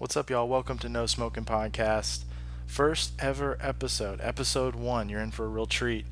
[0.00, 0.48] What's up, y'all?
[0.48, 2.24] Welcome to No Smoking Podcast.
[2.64, 5.10] First ever episode, episode one.
[5.10, 6.06] You're in for a real treat.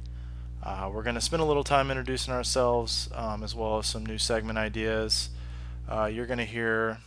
[0.62, 4.04] Uh, we're going to spend a little time introducing ourselves um, as well as some
[4.04, 5.30] new segment ideas.
[5.90, 6.98] Uh, you're going to hear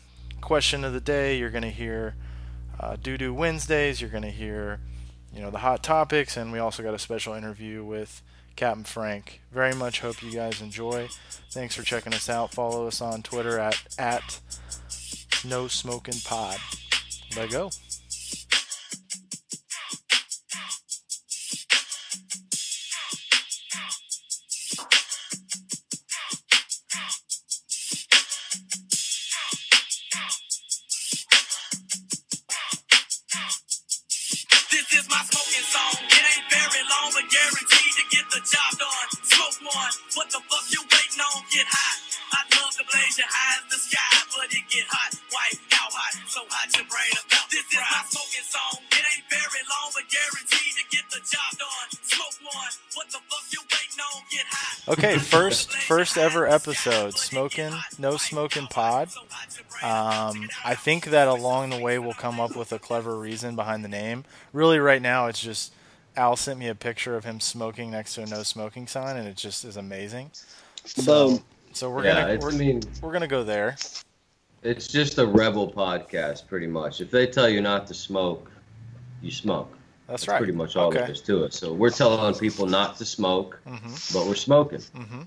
[0.42, 1.38] question of the day.
[1.38, 2.16] You're going to hear
[2.80, 4.02] uh, Doo Doo Wednesdays.
[4.02, 4.80] You're going to hear,
[5.32, 8.24] you know, the hot topics, and we also got a special interview with
[8.56, 9.42] Captain Frank.
[9.52, 11.10] Very much hope you guys enjoy.
[11.52, 12.56] Thanks for checking us out.
[12.56, 14.40] Follow us on Twitter at at
[15.44, 16.58] No Smoking Pod.
[17.36, 17.70] Let go.
[54.92, 59.08] Okay, first first ever episode, smoking no smoking pod.
[59.82, 63.86] Um, I think that along the way we'll come up with a clever reason behind
[63.86, 64.26] the name.
[64.52, 65.74] Really, right now it's just
[66.18, 69.30] Al sent me a picture of him smoking next to a no smoking sign, and
[69.30, 70.30] it just is amazing.
[70.84, 71.44] So, Boom.
[71.72, 73.78] so we're yeah, gonna we're, I mean, we're gonna go there.
[74.62, 77.00] it's just a rebel podcast, pretty much.
[77.00, 78.52] If they tell you not to smoke,
[79.22, 79.72] you smoke.
[80.12, 80.38] That's That's right.
[80.40, 80.98] pretty much all okay.
[81.00, 81.54] there is to it.
[81.54, 83.78] So we're telling people not to smoke, hmm
[84.14, 84.82] but we're smoking.
[84.94, 85.22] hmm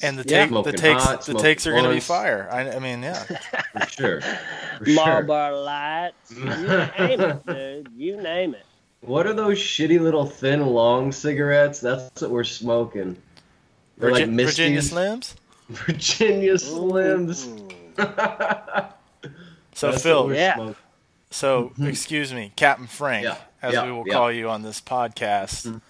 [0.00, 0.46] And the Yeah.
[0.46, 2.48] take the takes hot, the takes are gonna be fire.
[2.50, 3.14] I, I mean, yeah.
[3.78, 4.20] For sure.
[4.78, 4.94] For sure.
[4.94, 6.32] Marlboro Lights.
[6.34, 7.88] You name it, dude.
[7.96, 8.64] You name it.
[9.02, 11.80] What are those shitty little thin, long cigarettes?
[11.80, 13.20] That's what we're smoking.
[13.98, 15.34] They're like Virgi- Virginia Slims.
[15.68, 17.44] Virginia Slims.
[19.74, 20.54] So That's Phil, what we're Yeah.
[20.54, 20.76] smoking.
[21.32, 24.12] So, excuse me, Captain Frank, Yeah, as yeah, we will yeah.
[24.14, 25.66] call you on this podcast.
[25.66, 25.80] Mhm.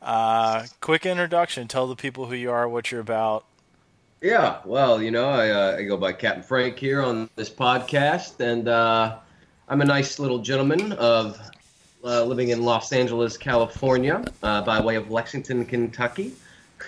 [0.00, 1.68] Uh, quick introduction.
[1.68, 3.44] Tell the people who you are, what you're about.
[4.20, 8.38] Yeah, well, you know, I, uh, I go by Captain Frank here on this podcast,
[8.40, 9.16] and uh,
[9.68, 11.38] I'm a nice little gentleman of
[12.04, 16.32] uh, living in Los Angeles, California, uh, by way of Lexington, Kentucky.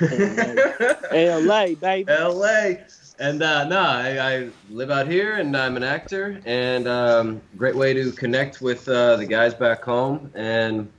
[0.00, 2.04] LA, baby.
[2.08, 2.74] LA.
[3.18, 7.76] And uh, no, I, I live out here, and I'm an actor, and um, great
[7.76, 10.90] way to connect with uh, the guys back home, and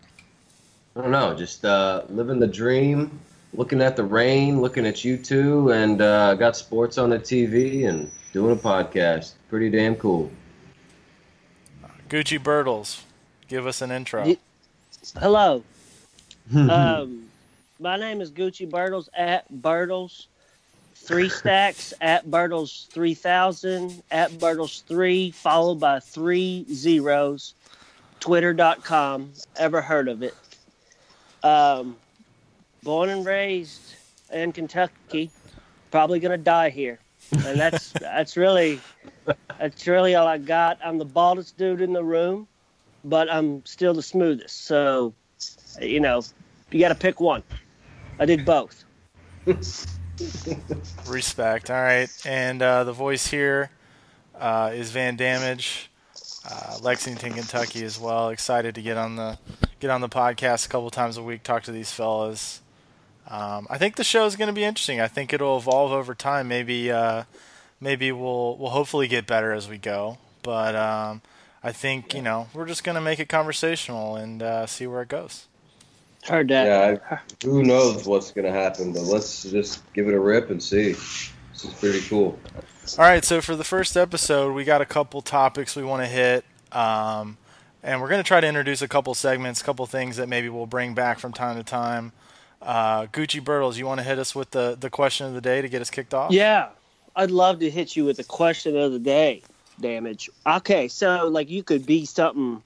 [0.95, 3.19] I don't know, just uh, living the dream,
[3.53, 7.89] looking at the rain, looking at you two, and uh, got sports on the TV,
[7.89, 9.33] and doing a podcast.
[9.49, 10.31] Pretty damn cool.
[12.07, 13.01] Gucci Birtles,
[13.49, 14.25] give us an intro.
[14.25, 14.39] Ye-
[15.17, 15.63] Hello.
[16.55, 17.23] Um,
[17.79, 20.27] my name is Gucci Birtles at Birtles.
[21.05, 27.53] Three stacks at Birtles 3000 at Birtles 3, followed by three zeros.
[28.19, 29.31] Twitter.com.
[29.55, 30.33] Ever heard of it?
[31.43, 31.95] Um,
[32.81, 33.95] born and raised
[34.33, 35.29] in Kentucky.
[35.91, 36.99] Probably going to die here.
[37.31, 38.81] And that's that's really
[39.59, 40.79] that's really all I got.
[40.83, 42.47] I'm the baldest dude in the room,
[43.03, 44.65] but I'm still the smoothest.
[44.65, 45.13] So,
[45.79, 46.23] you know,
[46.71, 47.43] you got to pick one.
[48.19, 48.83] I did both.
[51.07, 51.69] Respect.
[51.69, 52.09] All right.
[52.25, 53.69] And uh, the voice here
[54.39, 55.89] uh, is Van Damage,
[56.49, 58.29] uh, Lexington, Kentucky, as well.
[58.29, 59.37] Excited to get on the
[59.79, 62.61] get on the podcast a couple times a week, talk to these fellas.
[63.27, 65.01] Um, I think the show is going to be interesting.
[65.01, 66.47] I think it'll evolve over time.
[66.47, 67.23] Maybe uh,
[67.79, 70.17] maybe we'll we'll hopefully get better as we go.
[70.43, 71.21] But um,
[71.63, 75.01] I think you know we're just going to make it conversational and uh, see where
[75.01, 75.47] it goes.
[76.27, 76.65] Heard that.
[76.65, 80.49] Yeah, I, who knows what's going to happen, but let's just give it a rip
[80.49, 80.93] and see.
[80.93, 81.31] This
[81.63, 82.39] is pretty cool.
[82.97, 86.07] All right, so for the first episode, we got a couple topics we want to
[86.07, 87.37] hit, um,
[87.83, 90.49] and we're going to try to introduce a couple segments, a couple things that maybe
[90.49, 92.11] we'll bring back from time to time.
[92.61, 95.61] Uh, Gucci Birtles, you want to hit us with the, the question of the day
[95.61, 96.31] to get us kicked off?
[96.31, 96.69] Yeah,
[97.15, 99.43] I'd love to hit you with the question of the day.
[99.79, 100.29] Damage.
[100.47, 102.63] Okay, so like you could be something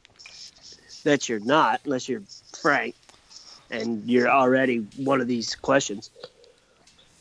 [1.04, 2.24] that you're not, unless you're
[2.62, 2.95] Frank,
[3.71, 6.10] and you're already one of these questions.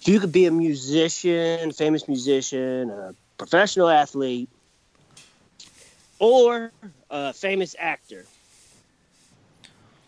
[0.00, 4.48] If you could be a musician, famous musician, a professional athlete,
[6.18, 6.72] or
[7.10, 8.24] a famous actor,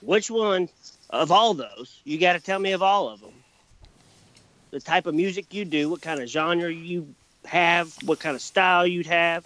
[0.03, 0.69] which one
[1.11, 2.01] of all those?
[2.05, 3.33] You got to tell me of all of them.
[4.71, 7.15] The type of music you do, what kind of genre you
[7.45, 9.45] have, what kind of style you'd have.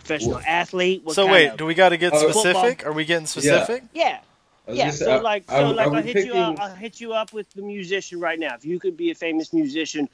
[0.00, 1.02] Professional athlete.
[1.02, 2.86] What So kind wait, of- do we got to get Uh, specific?
[2.86, 3.82] Are we getting specific?
[3.94, 4.25] yeah, I was
[4.68, 4.90] yeah.
[4.90, 6.60] So like, so like, I'll hit you up.
[6.60, 8.54] I'll hit you up with the musician right now.
[8.54, 10.08] If you could be a famous musician,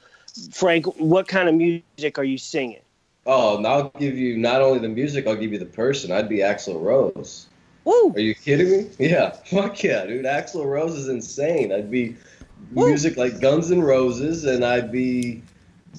[0.51, 2.81] Frank, what kind of music are you singing?
[3.25, 6.11] Oh, and I'll give you not only the music, I'll give you the person.
[6.11, 7.47] I'd be Axl Rose.
[7.85, 8.13] Woo!
[8.15, 8.89] Are you kidding me?
[8.99, 10.25] Yeah, fuck yeah, dude.
[10.25, 11.71] Axl Rose is insane.
[11.71, 12.15] I'd be
[12.73, 12.87] Woo.
[12.87, 15.41] music like Guns N' Roses, and I'd be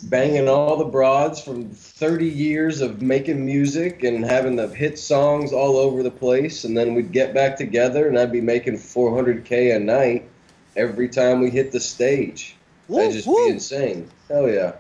[0.03, 5.53] banging all the broads from 30 years of making music and having the hit songs
[5.53, 6.65] all over the place.
[6.65, 10.29] And then we'd get back together, and I'd be making 400k a night
[10.77, 12.57] every time we hit the stage.
[12.89, 13.47] Woo, That'd just woo.
[13.47, 14.11] be insane.
[14.29, 14.73] Hell yeah.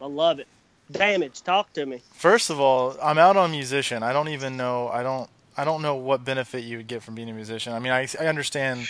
[0.00, 0.48] I love it.
[0.90, 2.00] Damage, talk to me.
[2.14, 4.02] First of all, I'm out on musician.
[4.02, 4.88] I don't even know.
[4.88, 5.28] I don't.
[5.56, 7.72] I don't know what benefit you would get from being a musician.
[7.72, 8.88] I mean, I, I understand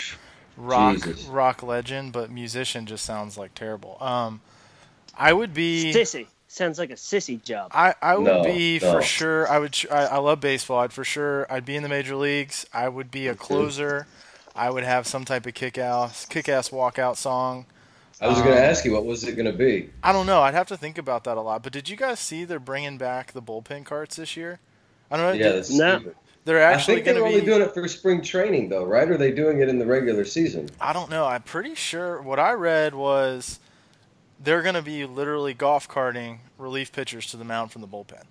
[0.58, 1.24] rock Jesus.
[1.24, 3.96] rock legend, but musician just sounds like terrible.
[4.00, 4.42] Um,
[5.18, 5.92] I would be.
[5.92, 6.26] Sissy.
[6.50, 7.70] Sounds like a sissy job.
[7.74, 8.92] I, I would No, be no.
[8.92, 9.46] for sure.
[9.50, 9.76] I would.
[9.90, 10.78] I, I love baseball.
[10.80, 11.46] I'd for sure.
[11.52, 12.64] I'd be in the major leagues.
[12.72, 14.06] I would be a closer.
[14.56, 17.66] I would have some type of kick ass kick ass walkout song.
[18.20, 19.90] I was going Um, to ask you, what was it going to be?
[20.02, 20.40] I don't know.
[20.40, 21.62] I'd have to think about that a lot.
[21.62, 24.58] But did you guys see they're bringing back the bullpen carts this year?
[25.10, 25.44] I don't know.
[25.44, 25.98] Yeah, that's No.
[25.98, 26.16] stupid.
[26.44, 27.46] they're actually I actually think they're only be.
[27.46, 29.08] doing it for spring training, though, right?
[29.08, 30.68] Or are they doing it in the regular season?
[30.80, 31.26] I don't know.
[31.26, 33.60] I'm pretty sure what I read was
[34.42, 38.22] they're going to be literally golf carting relief pitchers to the mound from the bullpen.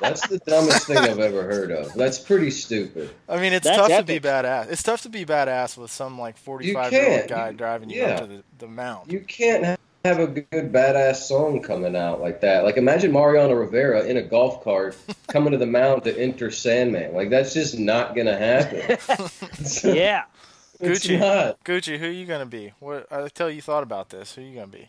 [0.00, 1.94] That's the dumbest thing I've ever heard of.
[1.94, 3.08] That's pretty stupid.
[3.26, 4.70] I mean, it's That's tough to be badass.
[4.70, 8.02] It's tough to be badass with some like 45 year old guy You- driving you
[8.02, 8.08] yeah.
[8.16, 9.10] up to the, the mound.
[9.10, 12.64] You can't have a good badass song coming out like that.
[12.64, 14.94] Like imagine Mariano Rivera in a golf cart
[15.28, 17.14] coming to the mound to enter Sandman.
[17.14, 18.98] Like that's just not gonna happen.
[19.94, 20.24] Yeah.
[20.80, 21.18] it's Gucci.
[21.18, 21.64] not.
[21.64, 22.72] Gucci, who are you going to be?
[22.78, 24.34] What I tell you, you thought about this.
[24.36, 24.88] Who are you going to be?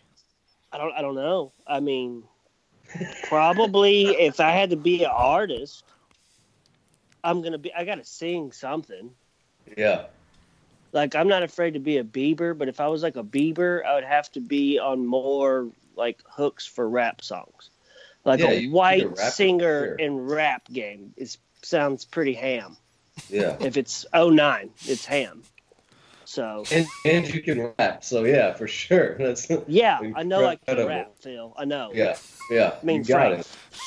[0.72, 1.52] I don't I don't know.
[1.66, 2.24] I mean
[3.24, 5.84] probably if I had to be an artist,
[7.22, 9.10] I'm gonna be I gotta sing something.
[9.76, 10.06] Yeah.
[10.92, 13.84] Like I'm not afraid to be a Bieber, but if I was like a Bieber,
[13.84, 17.70] I would have to be on more like hooks for rap songs.
[18.24, 19.94] Like Yeah, a white a singer sure.
[19.94, 22.76] in rap game is sounds pretty ham.
[23.28, 23.56] Yeah.
[23.60, 25.42] If it's 09, it's ham.
[26.30, 29.16] So And, and you can rap, so yeah, for sure.
[29.18, 31.52] That's yeah, I know I can rap, Phil.
[31.58, 31.90] I know.
[31.92, 32.16] yeah,
[32.52, 32.74] yeah.
[32.80, 33.46] I mean you got Frank.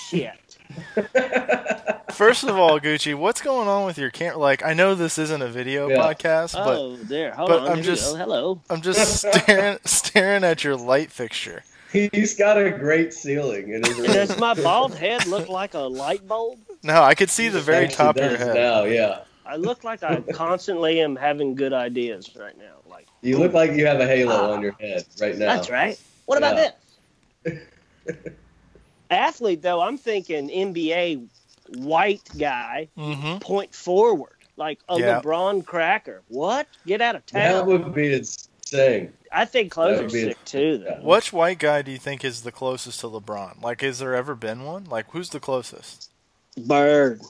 [0.09, 0.57] Shit.
[2.11, 4.37] First of all, Gucci, what's going on with your camera?
[4.37, 5.99] Like, I know this isn't a video Yeah.
[5.99, 7.31] podcast, but Oh, there.
[7.31, 7.67] Hold but on.
[7.69, 8.59] I'm Here just- Hello.
[8.69, 11.63] I'm just staring staring at your light fixture.
[11.93, 14.07] He's got a great ceiling in his room.
[14.07, 16.59] Does my bald head look like a light bulb?
[16.83, 18.55] No, I could see the very top of your head.
[18.55, 19.19] Now, yeah.
[19.45, 22.75] I look like I constantly am having good ideas right now.
[22.89, 24.51] Like You look like you have a halo Ah.
[24.53, 25.55] on your head right now.
[25.55, 25.99] that's right.
[26.25, 26.71] What about Yeah.
[27.43, 27.59] this?
[29.09, 31.27] Athlete though, I'm thinking NBA
[31.77, 33.39] white guy, Mm-hmm.
[33.39, 35.21] point forward, like a Yeah.
[35.21, 36.21] LeBron cracker.
[36.29, 36.67] What?
[36.85, 37.41] Get out of town.
[37.53, 39.13] That would be insane.
[39.31, 40.99] I think that clothes would be- sick too, though.
[41.01, 43.61] Which white guy do you think is the closest to LeBron?
[43.61, 44.85] Like, has there ever been one?
[44.85, 46.09] Like, who's the closest?
[46.57, 47.21] Bird.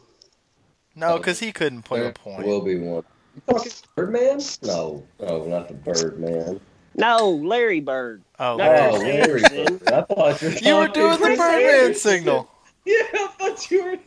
[0.96, 1.18] No, oh.
[1.18, 2.46] because he couldn't play a There point.
[2.46, 3.04] will be one.
[3.36, 4.40] You talking Birdman?
[4.62, 6.60] No, no, not the Birdman.
[6.96, 8.22] No, Larry Bird.
[8.40, 8.90] Oh, No.
[8.94, 9.88] Oh, Larry Bird.
[9.92, 11.96] I thought you were, you were doing the Chris Birdman Anderson.
[11.96, 12.50] signal.
[12.86, 13.98] Yeah, I thought you were.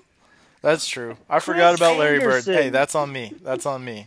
[0.60, 1.16] That's true.
[1.30, 2.44] I forgot about Larry Bird.
[2.44, 3.32] Hey, that's on me.
[3.42, 4.06] That's on me.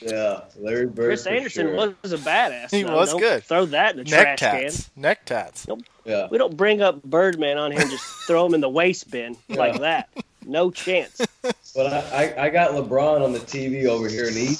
[0.00, 1.06] Yeah, Larry Bird.
[1.06, 1.94] Chris for Anderson sure.
[2.02, 2.72] was a badass.
[2.72, 2.96] He though.
[2.96, 3.44] was Don't good.
[3.44, 4.62] Throw that in the Neck trash can.
[4.62, 4.90] tats.
[4.96, 5.66] Neck tats.
[6.04, 6.26] Yeah.
[6.28, 9.36] We don't bring up Birdman on here and just throw him in the waste bin
[9.48, 10.08] like that.
[10.46, 11.20] No chance.
[11.74, 14.56] But I, I, I got LeBron on the TV over here, and he,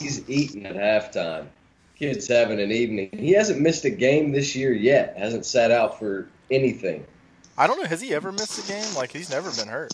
[0.00, 1.46] he's eating at halftime.
[1.96, 3.08] Kid's having an evening.
[3.12, 5.16] He hasn't missed a game this year yet.
[5.16, 7.06] Hasn't sat out for anything.
[7.56, 7.86] I don't know.
[7.86, 8.94] Has he ever missed a game?
[8.96, 9.92] Like, he's never been hurt.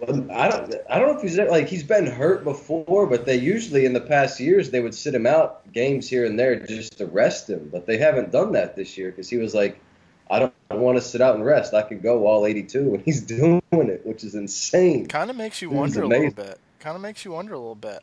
[0.00, 0.74] Well, I don't.
[0.88, 4.00] I don't know if he's like he's been hurt before, but they usually in the
[4.00, 7.68] past years they would sit him out games here and there just to rest him.
[7.72, 9.80] But they haven't done that this year because he was like,
[10.30, 11.74] I don't want to sit out and rest.
[11.74, 15.06] I could go all 82, and he's doing it, which is insane.
[15.06, 16.58] Kind of makes you wonder a little bit.
[16.80, 18.00] Kind of makes you wonder a little bit.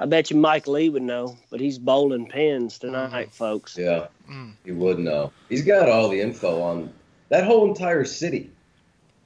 [0.00, 3.76] I bet you Mike Lee would know, but he's bowling pins tonight, folks.
[3.76, 4.52] Yeah, Mm.
[4.64, 5.32] he would know.
[5.48, 6.92] He's got all the info on
[7.30, 8.50] that whole entire city.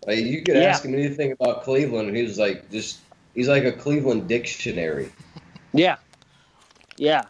[0.06, 0.62] Like you could Yeah.
[0.62, 2.98] ask him anything about Cleveland, and he was like, just
[3.34, 5.12] he's like a Cleveland dictionary.
[5.74, 5.96] Yeah.
[6.96, 7.24] Yeah.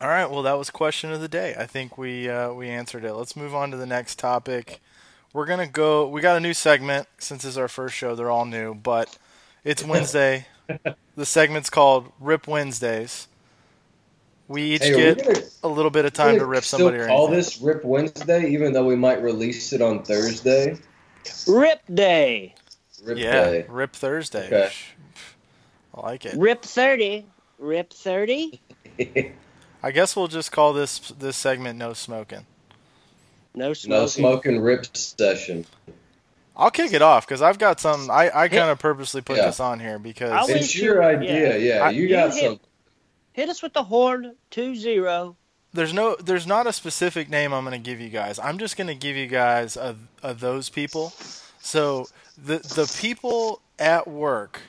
[0.00, 0.30] All right.
[0.30, 1.56] Well, that was question of the day.
[1.58, 3.14] I think we uh, we answered it.
[3.14, 4.80] Let's move on to the next topic.
[5.32, 6.08] We're gonna go.
[6.08, 8.14] We got a new segment since this is our first show.
[8.14, 9.18] They're all new, but
[9.64, 10.46] it's Wednesday.
[11.16, 13.26] the segment's called Rip Wednesdays.
[14.46, 16.78] We each Hey, are we get gonna, a little bit of time to rip still
[16.78, 17.36] somebody or call anything.
[17.36, 20.78] this Rip Wednesday, even though we might release it on Thursday.
[21.46, 22.54] Rip Day.
[23.02, 23.66] Rip yeah, Day.
[23.68, 24.46] Rip Thursday.
[24.46, 24.72] Okay.
[25.94, 26.36] I like it.
[26.38, 27.26] Rip 30.
[27.58, 28.60] Rip 30.
[29.82, 32.46] I guess we'll just call this this segment "No Smoking."
[33.54, 33.90] No smoking.
[34.00, 35.66] no smoking rip session.
[36.56, 38.10] I'll kick it off because I've got some.
[38.10, 39.46] I, I kind of purposely put Yeah.
[39.46, 41.84] this on here because I It's your you- idea, yeah.
[41.84, 42.60] I- you You got hit- some.
[43.32, 45.36] Hit us with the horn, two zero.
[45.72, 48.38] there's no there's not a specific name I'm going to give you guys.
[48.40, 51.12] I'm just going to give you guys a, a those people.
[51.60, 52.06] So
[52.36, 54.60] the the people at work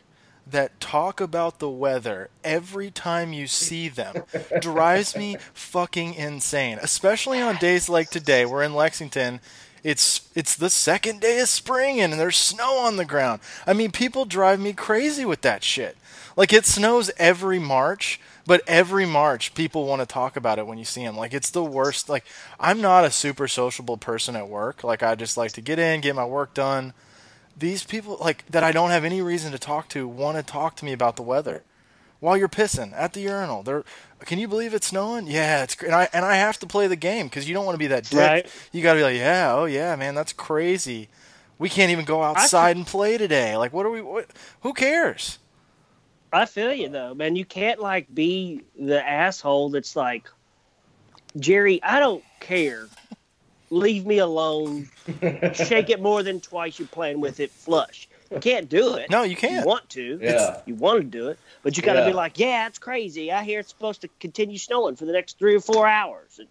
[0.52, 4.24] that talk about the weather every time you see them
[4.60, 6.80] drives me fucking insane.
[6.82, 8.46] Especially on days like today.
[8.46, 9.40] We're in Lexington.
[9.84, 13.42] It's it's the second day of spring and there's snow on the ground.
[13.66, 15.98] I mean, people drive me crazy with that shit.
[16.36, 20.78] Like it snows every March, but every March people want to talk about it when
[20.78, 21.18] you see them.
[21.18, 22.10] Like it's the worst.
[22.10, 22.26] Like
[22.60, 24.84] I'm not a super sociable person at work.
[24.84, 26.94] Like I just like to get in, get my work done.
[27.60, 30.76] These people like that I don't have any reason to talk to want to talk
[30.78, 31.64] to me about the weather
[32.20, 33.64] while you're pissing at the urinal.
[33.64, 33.84] They're,
[34.22, 35.28] can you believe it's snowing?
[35.28, 35.76] Yeah, it's.
[35.82, 37.88] And I and I have to play the game because you don't want to be
[37.88, 38.20] that dick.
[38.20, 38.52] Right.
[38.72, 41.10] You got to be like, yeah, oh yeah, man, that's crazy.
[41.58, 43.58] We can't even go outside and play today.
[43.58, 44.02] Like, what are we?
[44.02, 44.30] What,
[44.62, 45.40] who cares?
[46.32, 47.36] I feel you though, man.
[47.36, 50.30] You can't like be the asshole that's like,
[51.38, 52.88] Jerry, I don't care.
[53.70, 54.90] Leave me alone.
[55.54, 56.80] Shake it more than twice.
[56.80, 58.08] You're playing with it flush.
[58.32, 59.10] You can't do it.
[59.10, 59.54] No, you can't.
[59.62, 60.20] You want to.
[60.22, 60.62] Yeah.
[60.66, 62.06] You want to do it, but you got to Yeah.
[62.08, 63.32] be like, yeah, it's crazy.
[63.32, 66.48] I hear it's supposed to continue snowing for the next three or four hours, and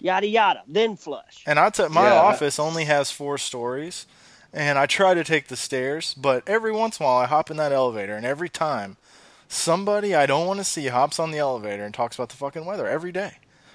[0.00, 0.62] yada yada.
[0.66, 1.42] Then flush.
[1.46, 2.14] And I took my Yeah.
[2.14, 4.06] office only has four stories,
[4.52, 7.50] and I try to take the stairs, but every once in a while I hop
[7.50, 8.96] in that elevator, and every time
[9.48, 12.64] somebody I don't want to see hops on the elevator and talks about the fucking
[12.64, 13.32] weather every day,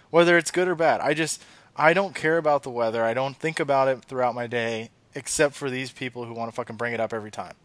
[0.09, 1.01] whether it's good or bad.
[1.01, 1.41] I just
[1.75, 3.03] I don't care about the weather.
[3.03, 6.55] I don't think about it throughout my day, except for these people who want to
[6.55, 7.55] fucking bring it up every time.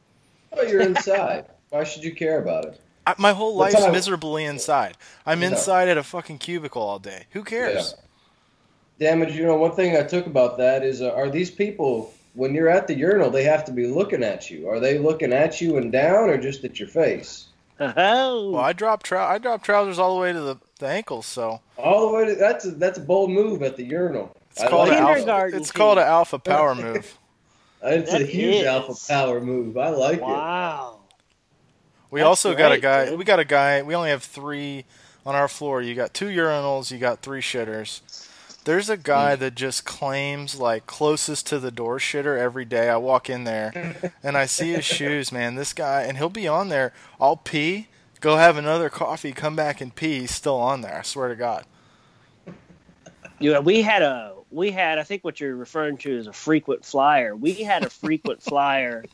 [0.52, 1.46] Oh, you're inside.
[1.70, 2.80] Why should you care about it?
[3.06, 4.96] I, my whole What life's time- miserably inside.
[5.26, 5.48] I'm Yeah.
[5.48, 7.24] inside at a fucking cubicle all day.
[7.32, 7.94] Who cares?
[8.98, 9.34] Damage.
[9.36, 12.68] You know, one thing I took about that is, uh, are these people when you're
[12.68, 14.68] at the urinal, they have to be looking at you?
[14.68, 17.46] Are they looking at you and down, or just at your face?
[17.80, 21.26] Oh, Well, I drop trou- I drop trousers all the way to the, the ankles,
[21.26, 22.24] so All the way.
[22.26, 24.34] To, that's a, that's a bold move at the urinal.
[24.50, 25.14] it's I called like an alpha.
[25.16, 27.18] Kindergarten It's called an alpha power move.
[27.82, 28.64] It's a huge is.
[28.66, 29.76] alpha power move.
[29.76, 30.22] I like it.
[30.22, 30.98] wow.
[32.10, 33.06] We That's also got a guy.
[33.10, 33.18] dude.
[33.18, 33.82] We got a guy.
[33.82, 34.84] We only have three
[35.26, 35.82] on our floor.
[35.82, 36.90] You got two urinals.
[36.90, 38.00] You got three shitters.
[38.64, 42.88] There's a guy that just claims like closest to the door shitter every day.
[42.90, 45.54] I walk in there and I see his shoes, man.
[45.54, 46.92] This guy, and he'll be on there.
[47.20, 47.86] I'll pee,
[48.20, 50.20] go have another coffee, come back and pee.
[50.20, 50.98] He's still on there.
[50.98, 51.64] I swear to God.
[53.40, 56.32] You know, we had a we had I think what you're referring to is a
[56.32, 57.36] frequent flyer.
[57.36, 59.04] We had a frequent flyer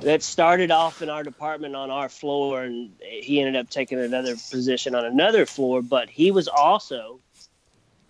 [0.00, 4.36] that started off in our department on our floor, and he ended up taking another
[4.50, 5.82] position on another floor.
[5.82, 7.20] But he was also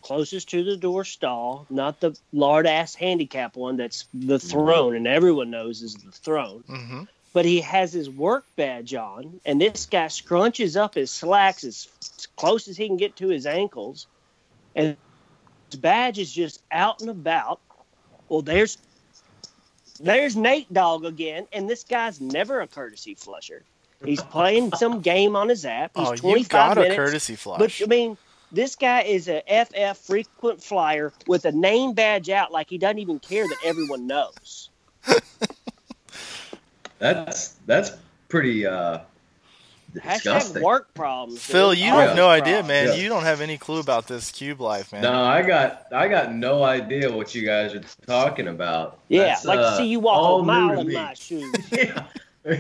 [0.03, 5.07] closest to the door stall, not the lard ass handicap one that's the throne, and
[5.07, 6.63] everyone knows is the throne.
[6.67, 7.03] hmm
[7.33, 11.87] But he has his work badge on, and this guy scrunches up his slacks as,
[12.37, 14.09] close as he can get to his ankles,
[14.75, 14.97] and
[15.71, 17.61] his badge is just out and about.
[18.29, 18.79] Well, there's
[20.01, 23.63] there's Nate Dogg again, and this guy's never a courtesy flusher.
[24.05, 25.93] He's playing some game on his app.
[25.95, 27.59] He's Oh, you 25 got a courtesy flush.
[27.59, 28.17] But I mean,
[28.51, 32.99] this guy is a FF frequent flyer with a name badge out, like he doesn't
[32.99, 34.71] even care that everyone knows.
[37.01, 37.93] That's that's
[38.29, 39.01] pretty uh,
[39.93, 40.61] disgusting.
[40.61, 41.43] Hashtag work problems.
[41.43, 41.81] Phil, dude.
[41.81, 42.89] you Work have no idea, man.
[42.89, 42.95] Yeah.
[42.95, 45.03] You don't have any clue about this cube life, man.
[45.03, 49.01] No, I got I got no idea what you guys are talking about.
[49.09, 50.95] Yeah, That's, like uh, to see you walk all a mile in me.
[50.95, 51.53] my shoes.
[51.73, 52.05] yeah,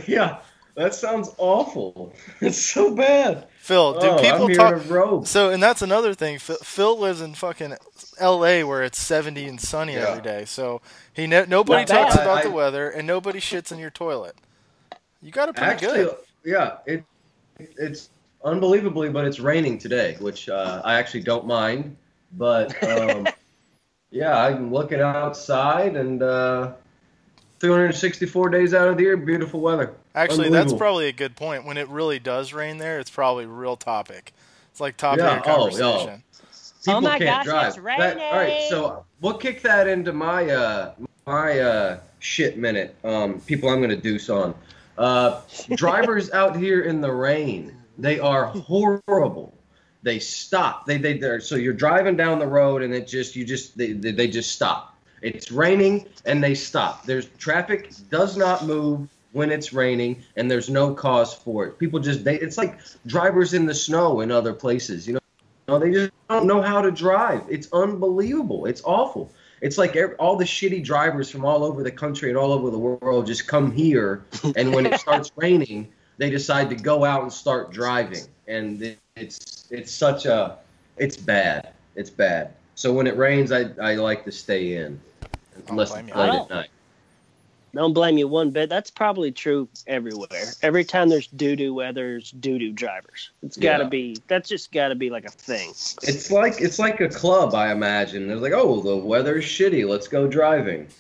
[0.09, 0.39] yeah,
[0.77, 2.15] that sounds awful.
[2.41, 3.47] It's so bad.
[3.59, 4.91] Phil, do oh, people I'm talk?
[4.91, 5.27] rope.
[5.27, 6.39] So, and that's another thing.
[6.39, 7.77] Phil, Phil lives in fucking
[8.19, 8.65] L.A.
[8.65, 10.09] where it's 70 and sunny Yeah.
[10.09, 10.45] every day.
[10.47, 10.81] So
[11.13, 12.23] he ne- nobody Not talks bad.
[12.27, 14.35] about I- the weather, and nobody shits in your toilet.
[15.23, 16.17] You got it pretty Actually, good.
[16.45, 17.05] yeah, it
[17.59, 18.09] it's
[18.43, 21.95] unbelievably, but it's raining today, which uh, I actually don't mind.
[22.33, 23.27] But um,
[24.11, 26.73] yeah, I'm looking outside and uh,
[27.61, 29.93] 364 days out of the year, beautiful weather.
[30.15, 31.65] Actually, that's probably a good point.
[31.65, 34.33] When it really does rain there, it's probably real topic.
[34.71, 36.23] It's like topic Yeah, of oh, conversation.
[36.85, 37.67] People Oh my can't gosh, drive.
[37.69, 37.77] it's
[38.17, 40.95] That- all right, so we'll kick that into my uh,
[41.27, 42.97] my uh, shit minute.
[43.05, 44.55] Um, people, I'm gonna deuce on.
[44.97, 45.43] Uh,
[45.75, 49.53] drivers out here in the rain, they are horrible.
[50.03, 50.87] They stop.
[50.87, 53.93] They they they're, so you're driving down the road and it just you just they
[53.93, 54.90] they, they just stop.
[55.23, 57.05] It's raining and they stop.
[57.05, 61.79] There's traffic does not move when it's raining and there's no cause for it.
[61.79, 65.07] People just they it's like drivers in the snow in other places.
[65.07, 65.21] You know,
[65.69, 67.45] no, they just don't know how to drive.
[67.49, 68.67] It's unbelievable.
[68.67, 69.31] It's awful.
[69.61, 72.71] It's like ev all the shitty drivers from all over the country and all over
[72.71, 74.25] the world just come here,
[74.57, 78.99] and when it starts raining, they decide to go out and start driving, and it,
[79.17, 80.59] it's it's such a
[80.97, 81.73] it's bad.
[81.95, 82.55] It's bad.
[82.81, 84.99] So when it rains, I I like to stay in,
[85.69, 86.45] unless it's late Oh.
[86.45, 86.71] at night.
[87.75, 88.71] Don't blame you one bit.
[88.71, 90.55] That's probably true everywhere.
[90.63, 93.33] Every time there's doo doo weather, there's doo doo drivers.
[93.43, 93.89] It's got to Yeah.
[93.91, 94.17] be.
[94.29, 95.69] That's just got to be like a thing.
[96.03, 98.27] It's like it's like a club, I imagine.
[98.29, 99.87] They're like, oh, the weather's shitty.
[99.87, 100.89] Let's go driving.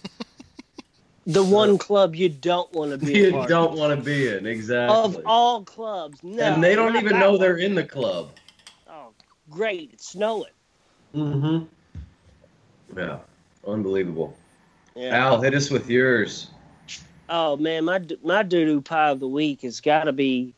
[1.26, 3.12] The one club you don't want to be.
[3.12, 4.94] a You part don't want to be in exactly.
[5.16, 6.18] of all clubs.
[6.24, 7.40] No, and they don't even know one.
[7.40, 8.30] they're in the club.
[8.88, 9.12] Oh,
[9.48, 9.90] great!
[9.92, 10.50] It's snowing.
[11.14, 12.98] Mm-hmm.
[12.98, 13.18] Yeah,
[13.66, 14.36] unbelievable.
[14.94, 15.16] Yeah.
[15.16, 16.48] Al, hit us with yours.
[17.28, 20.54] Oh man, my my doo doo pie of the week has got to be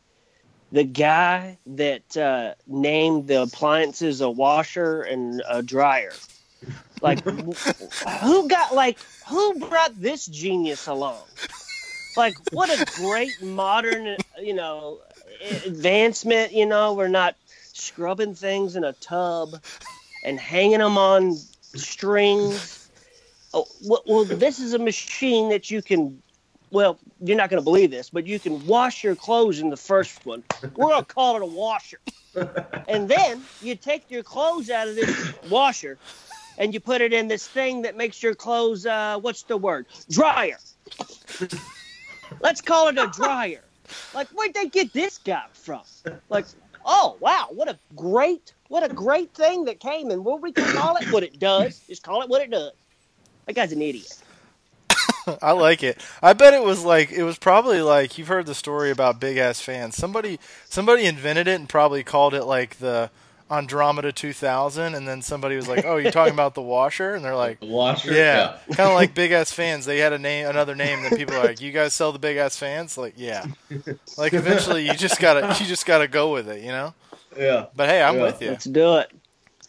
[0.73, 6.15] the guy that uh, named the appliances a washer and a dryer.
[7.03, 7.21] Like,
[8.23, 11.23] who got like who brought this genius along?
[12.17, 15.01] Like, what a great modern, you know,
[15.67, 16.53] advancement.
[16.53, 17.37] You know, we're not
[17.75, 19.61] scrubbing things in a tub
[20.23, 21.37] and hanging them on
[21.75, 22.89] strings.
[23.55, 26.23] Oh, well, well, this is a machine that you can
[26.73, 29.77] well, you're not going to believe this, but you can wash your clothes in the
[29.77, 30.43] first one.
[30.63, 32.01] We're going to call it a washer.
[32.89, 35.99] and then you take your clothes out of this washer
[36.57, 39.87] and you put it in this thing that makes your clothes, uh, what's the word?
[40.09, 40.57] Dryer.
[42.41, 43.63] Let's call it a dryer.
[44.15, 45.83] Like, where'd they get this guy from?
[46.31, 46.47] Like,
[46.87, 50.11] oh, wow, what a great, what a great thing that came.
[50.11, 51.81] And what we can call it what it does.
[51.81, 52.73] Just call it what it does.
[53.45, 54.17] That guy's an idiot.
[55.43, 56.01] I like it.
[56.23, 59.37] I bet it was like it was probably like you've heard the story about big
[59.37, 59.95] ass fans.
[59.95, 63.11] Somebody somebody invented it and probably called it like the
[63.51, 67.37] Andromeda 2000 and then somebody was like, "Oh, you're talking about the washer?" and they're
[67.37, 68.11] like, The washer.
[68.11, 69.85] "Yeah." kind of like big ass fans.
[69.85, 72.39] They had a name another name that people are like, "You guys sell the big
[72.39, 73.45] ass fans?" Like, "Yeah."
[74.17, 76.95] Like eventually you just got to you just got to go with it, you know?
[77.37, 77.67] Yeah.
[77.75, 78.23] But hey, I'm Yeah.
[78.23, 78.49] with you.
[78.51, 79.11] Let's do it.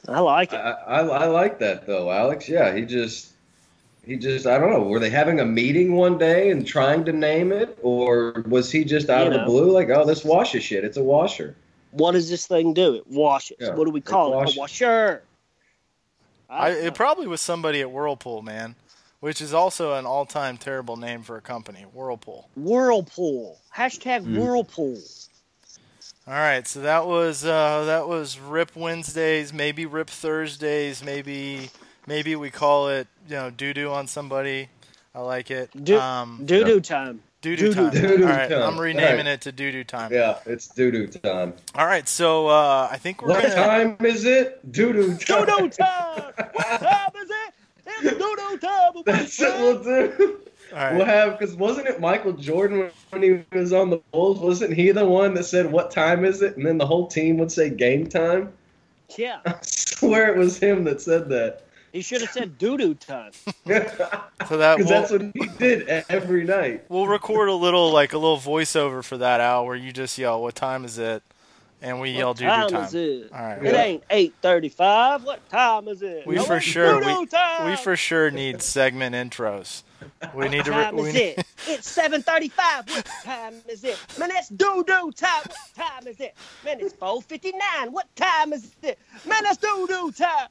[0.07, 0.57] I like it.
[0.57, 2.49] I I like that though, Alex.
[2.49, 3.31] Yeah, he just
[4.05, 4.81] he just I don't know.
[4.83, 8.83] Were they having a meeting one day and trying to name it, or was he
[8.83, 11.55] just out You of the blue like, oh, this washer shit, it's a washer.
[11.91, 12.95] What does this thing do?
[12.95, 13.57] It washes.
[13.59, 14.35] Yeah, what do we call it?
[14.35, 14.57] washes.
[14.57, 15.23] A washer.
[16.49, 18.75] I, don't it probably was somebody at Whirlpool, man,
[19.21, 22.49] which is also an all-time terrible name for a company, Whirlpool.
[22.57, 23.57] Whirlpool.
[23.75, 24.37] Hashtag Mm.
[24.39, 24.97] Whirlpool.
[26.25, 31.69] All right, so that was uh, that was Rip Wednesdays, maybe Rip Thursdays, maybe
[32.07, 34.69] maybe we call it you know doo doo on somebody.
[35.13, 35.69] I like it.
[35.83, 37.21] Do- um, Doo doo time.
[37.41, 37.91] doo doo time.
[37.91, 38.01] time.
[38.01, 38.61] Doo-doo All right, time.
[38.63, 39.33] I'm renaming Right.
[39.33, 40.13] it to doo doo time.
[40.13, 41.53] Yeah, it's doo doo time.
[41.75, 43.53] All right, so uh, I think we're What gonna.
[43.55, 44.71] time is it?
[44.71, 45.45] Doo doo time.
[45.45, 46.23] Doo doo time.
[46.53, 47.53] what time is it?
[47.85, 48.93] It's doo doo time.
[48.93, 50.39] What That's what we'll do.
[50.73, 50.95] All right.
[50.95, 54.39] We'll have because wasn't it Michael Jordan when he was on the Bulls?
[54.39, 57.37] Wasn't he the one that said what time is it, and then the whole team
[57.37, 58.51] would say game time?
[59.17, 59.39] Yeah.
[59.45, 61.61] I swear it was him that said that.
[61.91, 63.33] He should have said doo doo time.
[63.67, 63.91] Because
[64.49, 66.85] So that we'll, that's what he did every night.
[66.89, 70.41] we'll record a little like a little voiceover for that hour where you just yell,
[70.41, 71.21] "What time is it?"
[71.83, 72.83] And we yell What doo doo time time.
[72.85, 73.29] is it?
[73.33, 73.63] All right.
[73.63, 73.81] It Yeah.
[73.83, 75.23] ain't eight thirty-five.
[75.23, 76.25] What time is it?
[76.25, 77.69] We No, for sure- we- time.
[77.69, 79.83] We for sure need segment intros.
[80.33, 80.71] We need to.
[80.71, 81.45] What time Re- we is need- it?
[81.67, 82.89] It's seven thirty-five.
[82.89, 83.97] What time is it?
[84.17, 85.41] Man, it's doo doo time.
[85.45, 86.35] What time is it?
[86.65, 87.91] Man, it's four fifty-nine.
[87.91, 88.97] What time is it?
[89.25, 90.47] Man, it's doo doo time.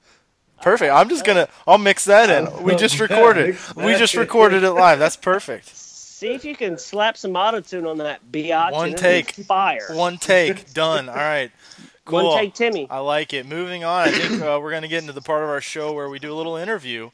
[0.62, 0.92] Perfect.
[0.92, 1.48] I'm just gonna.
[1.66, 2.62] I'll mix that in.
[2.62, 3.48] We just recorded.
[3.48, 4.98] mix We just recorded it live.
[4.98, 5.72] That's perfect.
[6.22, 8.70] See if you can slap some auto-tune on that biatch.
[8.70, 9.32] One and take.
[9.32, 9.88] Fire.
[9.90, 10.72] One take.
[10.72, 11.08] Done.
[11.08, 11.50] All right.
[12.04, 12.30] Cool.
[12.30, 12.88] One take, Timmy.
[12.90, 13.46] I like it.
[13.46, 14.08] Moving on.
[14.08, 16.32] I think uh, we're gonna get into the part of our show where we do
[16.32, 17.10] a little interview.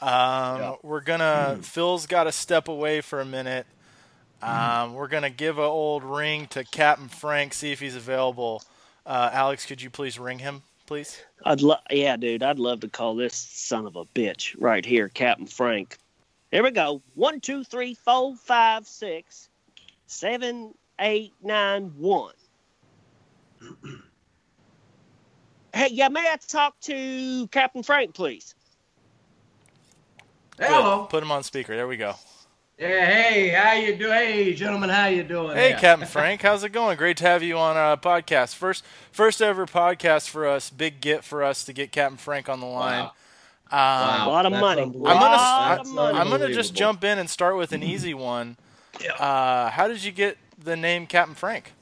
[0.00, 0.74] Um, Yeah.
[0.82, 1.60] We're gonna.
[1.62, 3.68] Phil's got to step away for a minute.
[4.42, 7.54] Um, we're gonna give a old ring to Captain Frank.
[7.54, 8.62] See if he's available.
[9.06, 11.22] Uh, Alex, could you please ring him, please?
[11.44, 12.42] I'd love, yeah, dude.
[12.42, 15.98] I'd love to call this son of a bitch right here, Captain Frank.
[16.56, 17.02] Here we go.
[17.14, 19.50] One, two, three, four, five, six,
[20.06, 22.32] seven, eight, nine, one.
[25.74, 28.54] Hey, yeah, may I talk to Captain Frank, please?
[30.56, 31.08] Good.
[31.10, 31.76] Put him on speaker.
[31.76, 32.14] There we go.
[32.78, 34.12] Yeah, hey, how you doing?
[34.12, 35.54] Hey, gentlemen, how you doing?
[35.54, 35.78] Hey, there?
[35.78, 36.96] Captain Frank, how's it going?
[36.96, 38.54] Great to have you on our podcast.
[38.54, 40.70] First, first ever podcast for us.
[40.70, 43.10] Big get for us to get Captain Frank on the line.
[43.70, 44.82] Um, A lot of money.
[44.82, 46.18] I'm gonna- lot of money.
[46.18, 48.56] I'm gonna just jump in and start with an easy one.
[49.20, 51.72] Uh, how did you get the name Captain Frank?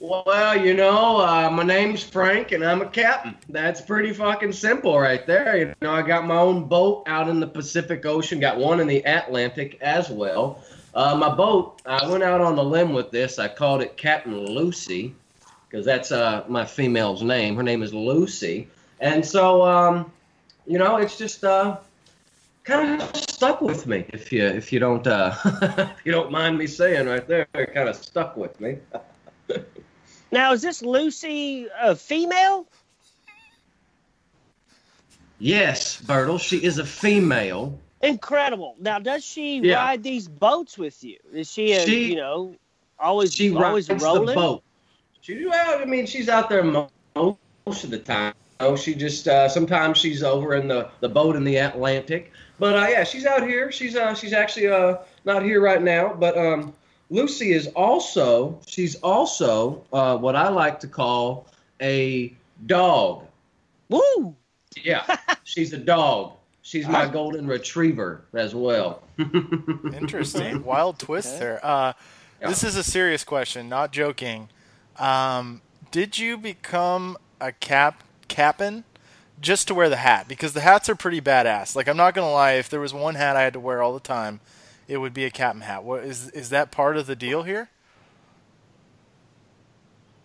[0.00, 3.36] Well, you know, uh, my name's Frank, and I'm a captain.
[3.48, 5.56] That's pretty fucking simple, right there.
[5.56, 8.40] You know, I got my own boat out in the Pacific Ocean.
[8.40, 10.62] Got one in the Atlantic as well.
[10.94, 13.38] Uh, my boat, I went out on the limb with this.
[13.38, 15.14] I called it Captain Lucy
[15.70, 17.54] because that's uh, my female's name.
[17.56, 18.68] Her name is Lucy,
[19.00, 20.10] and so um,
[20.66, 21.76] you know, it's just uh,
[22.64, 24.04] kind of stuck with me.
[24.12, 27.74] If you if you don't uh, if you don't mind me saying right there, it
[27.74, 28.78] kind of stuck with me.
[30.32, 32.66] Now, is this Lucy a female?
[35.38, 37.78] Yes, Bertle, she is a female.
[38.02, 38.74] Incredible.
[38.80, 39.76] Now, does she Yeah.
[39.76, 41.18] ride these boats with you?
[41.32, 42.56] Is she, a, She- you know,
[42.98, 44.28] always She always rides rolling?
[44.28, 44.62] the boat.
[45.20, 48.34] She well, I mean, she's out there most of the time.
[48.64, 52.32] Oh, she just uh, sometimes she's over in the, the boat in the Atlantic.
[52.58, 53.70] But uh, yeah, she's out here.
[53.70, 56.14] She's uh, she's actually uh, not here right now.
[56.14, 56.72] But um,
[57.10, 61.46] Lucy is also she's also uh, what I like to call
[61.82, 62.32] a
[62.66, 63.26] dog.
[63.88, 64.34] Woo!
[64.82, 65.04] Yeah,
[65.44, 66.32] she's a dog.
[66.62, 69.02] She's my I- golden retriever as well.
[69.92, 70.64] Interesting.
[70.64, 71.38] Wild twist Okay.
[71.38, 71.60] there.
[71.66, 71.92] Uh,
[72.40, 72.48] Yeah.
[72.48, 74.48] This is a serious question, not joking.
[74.98, 78.02] Um, did you become a cap
[78.34, 78.84] cap'n
[79.40, 80.26] just to wear the hat?
[80.26, 81.76] Because the hats are pretty badass.
[81.76, 83.94] Like I'm not gonna lie, if there was one hat I had to wear all
[83.94, 84.40] the time,
[84.88, 85.84] it would be a captain hat.
[85.84, 87.68] What is is that part of the deal here?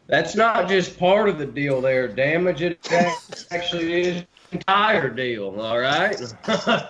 [0.08, 2.64] That's not just part of the deal there, damage.
[2.64, 2.80] It
[3.52, 6.20] actually is entire deal, all right?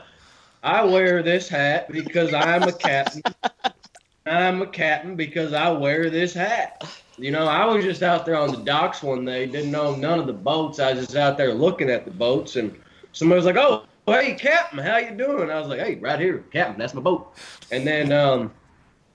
[0.64, 3.22] I wear this hat because I'm a captain.
[4.30, 6.88] I'm a captain because I wear this hat.
[7.18, 10.20] You know, I was just out there on the docks one day, didn't know none
[10.20, 10.80] of the boats.
[10.80, 12.74] I was just out there looking at the boats, and
[13.12, 16.44] somebody was like, "Oh, hey, Captain, how you doing?" I was like, "Hey, right here,
[16.52, 17.34] Captain, that's my boat."
[17.72, 18.54] And then, um,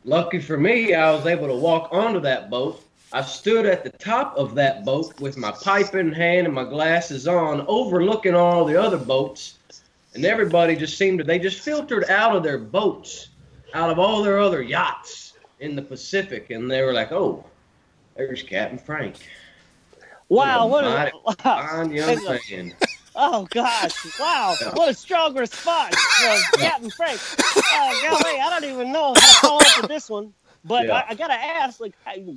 [0.04, 2.84] lucky for me, I was able to walk onto that boat.
[3.12, 6.64] I stood at the top of that boat with my pipe in hand and my
[6.64, 9.58] glasses on, overlooking all the other boats,
[10.14, 13.28] and everybody just seemed to they just filtered out of their boats,
[13.74, 17.44] out of all their other yachts in the Pacific, and they were like, "Oh,
[18.16, 19.16] there's Captain Frank,
[20.28, 20.66] Wow!
[20.68, 22.74] What a fine young man."
[23.16, 24.18] Oh gosh!
[24.18, 24.56] Wow!
[24.72, 27.20] What a strong response from Captain Frank.
[27.38, 30.32] Oh golly, I don't even know how to follow up with this one.
[30.64, 30.94] But Yeah.
[30.94, 31.92] I, I gotta ask, like,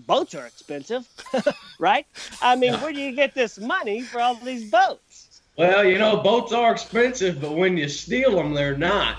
[0.06, 1.08] boats are expensive,
[1.80, 2.06] right?
[2.41, 5.41] I mean, where do you get this money for all these boats?
[5.58, 9.17] Well, you know, boats are expensive, but when you steal them, they're not.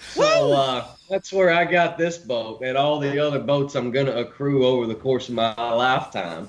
[0.00, 4.06] So uh, that's where I got this boat and all the other boats I'm going
[4.06, 6.48] to accrue over the course of my lifetime.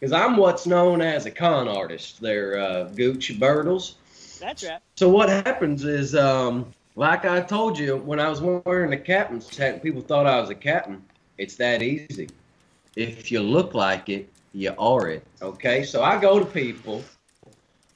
[0.00, 2.20] Because I'm what's known as a con artist.
[2.20, 3.94] They're uh, Gucci Birtles.
[4.38, 4.80] That's right.
[4.96, 9.54] So what happens is, um, like I told you, when I was wearing the captain's
[9.56, 11.02] hat, and people thought I was a captain.
[11.38, 12.28] It's that easy.
[12.96, 15.26] If you look like it, you are it.
[15.42, 17.04] Okay, so I go to people,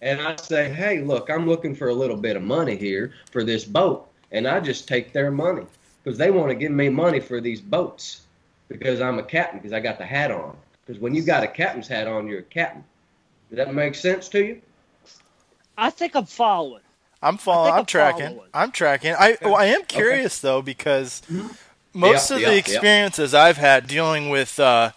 [0.03, 3.45] and I say, "Hey, look, I'm looking for a little bit of money here for
[3.45, 5.67] this boat," and I just take their money
[6.03, 8.23] because they want to give me money for these boats
[8.69, 10.57] because I'm a captain because I got the hat on.
[10.87, 12.85] Because when you got a captain's hat on, you're a captain.
[13.51, 14.63] Does that make sense to you?
[15.77, 16.85] I think I'm following.
[17.23, 17.73] I'm following.
[17.75, 18.37] I'm I'm tracking.
[18.37, 18.53] following.
[18.55, 19.15] I'm tracking.
[19.19, 21.23] I well, I am curious though because
[21.95, 22.85] most Yeah, of yeah, the yeah.
[22.85, 24.93] experiences I've had dealing with uh,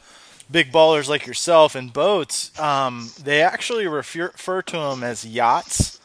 [0.51, 5.99] big ballers like yourself and boats, um, they actually refer, refer to them as yachts.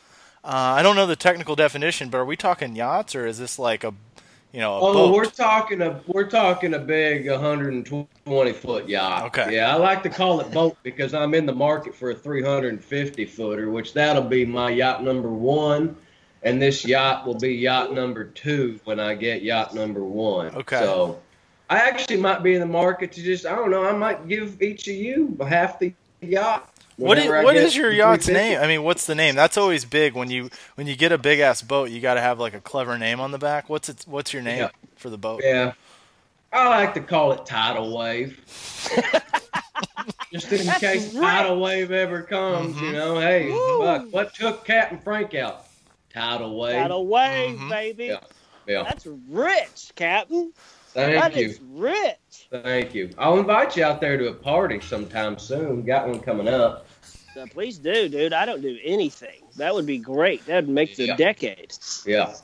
[0.49, 3.59] Uh, I don't know the technical definition, but are we talking yachts or is this
[3.59, 3.93] like a,
[4.51, 5.15] you know, a Oh, boat?
[5.15, 9.25] we're talking a we're talking a big 120 foot yacht.
[9.27, 9.57] Okay.
[9.57, 13.27] Yeah, I like to call it boat because I'm in the market for a 350
[13.27, 15.95] footer, which that'll be my yacht number one,
[16.43, 20.47] and this yacht will be yacht number two when I get yacht number one.
[20.55, 20.79] Okay.
[20.81, 21.21] So,
[21.69, 24.63] I actually might be in the market to just I don't know I might give
[24.63, 26.73] each of you half the yacht.
[26.99, 28.59] What is, what get your yacht's name?
[28.61, 29.37] I mean, what's the name?
[29.37, 31.91] That's always big when you when you get a big ass boat.
[31.91, 33.69] You got to have like a clever name on the back.
[33.69, 34.05] What's it?
[34.07, 34.71] What's your name Yeah.
[34.97, 35.43] for the boat?
[35.45, 35.73] Yeah.
[36.53, 38.41] I like to call it tidal wave.
[40.33, 41.43] Just in That's case right.
[41.43, 42.93] tidal wave ever comes, you Mhm.
[42.93, 43.21] know.
[43.21, 45.67] Hey, fuck, what took Captain Frank out?
[46.13, 46.75] Tidal wave.
[46.75, 47.71] Got away, Mhm.
[47.71, 48.07] baby.
[48.07, 48.21] Yeah.
[48.67, 48.83] Yeah.
[48.83, 50.53] That's rich, Captain.
[50.95, 51.47] Thank That you.
[51.49, 52.49] is rich.
[52.51, 53.11] Thank you.
[53.19, 55.83] I'll invite you out there to a party sometime soon.
[55.85, 56.87] Got one coming up.
[57.39, 58.33] Uh, please do, dude.
[58.33, 59.43] I don't do anything.
[59.57, 60.45] That would be great.
[60.47, 61.17] That would make the Yeah.
[61.17, 61.73] decade.
[62.07, 62.35] Yeah.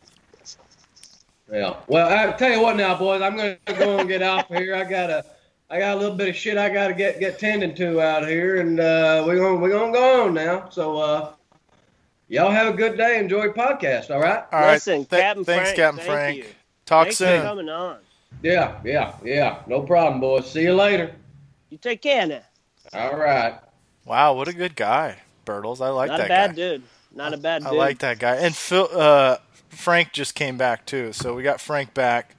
[1.53, 1.77] Yeah.
[1.89, 3.21] Well, I tell you what now, boys.
[3.21, 4.75] I'm gonna go and get off here.
[4.75, 5.25] I got a,
[5.71, 8.61] I got a little bit of shit I gotta get get tending to out here,
[8.61, 10.69] and uh, we're gonna we're gonna go on now.
[10.71, 11.33] So, uh,
[12.29, 13.19] y'all have a good day.
[13.19, 14.11] Enjoy your podcast.
[14.11, 14.45] All right.
[14.53, 14.73] All right.
[14.75, 15.77] Listen, Th- Captain thanks, Frank.
[15.77, 16.37] Captain thank Frank.
[16.39, 16.45] You.
[16.87, 17.43] Talk Thanks soon.
[17.43, 17.99] coming on.
[18.43, 18.81] Yeah.
[18.85, 19.15] Yeah.
[19.25, 19.59] Yeah.
[19.67, 20.51] No problem, boys.
[20.51, 21.15] See you later.
[21.71, 22.41] You take care now.
[22.93, 23.59] All right.
[24.05, 25.81] Wow, what a good guy, Bertles.
[25.81, 26.55] I like Not that Not a bad guy.
[26.55, 26.83] dude.
[27.15, 27.69] Not a bad Dude.
[27.69, 28.37] I like that guy.
[28.37, 29.37] And Phil, uh,
[29.69, 32.35] Frank just came back too, so we got Frank back.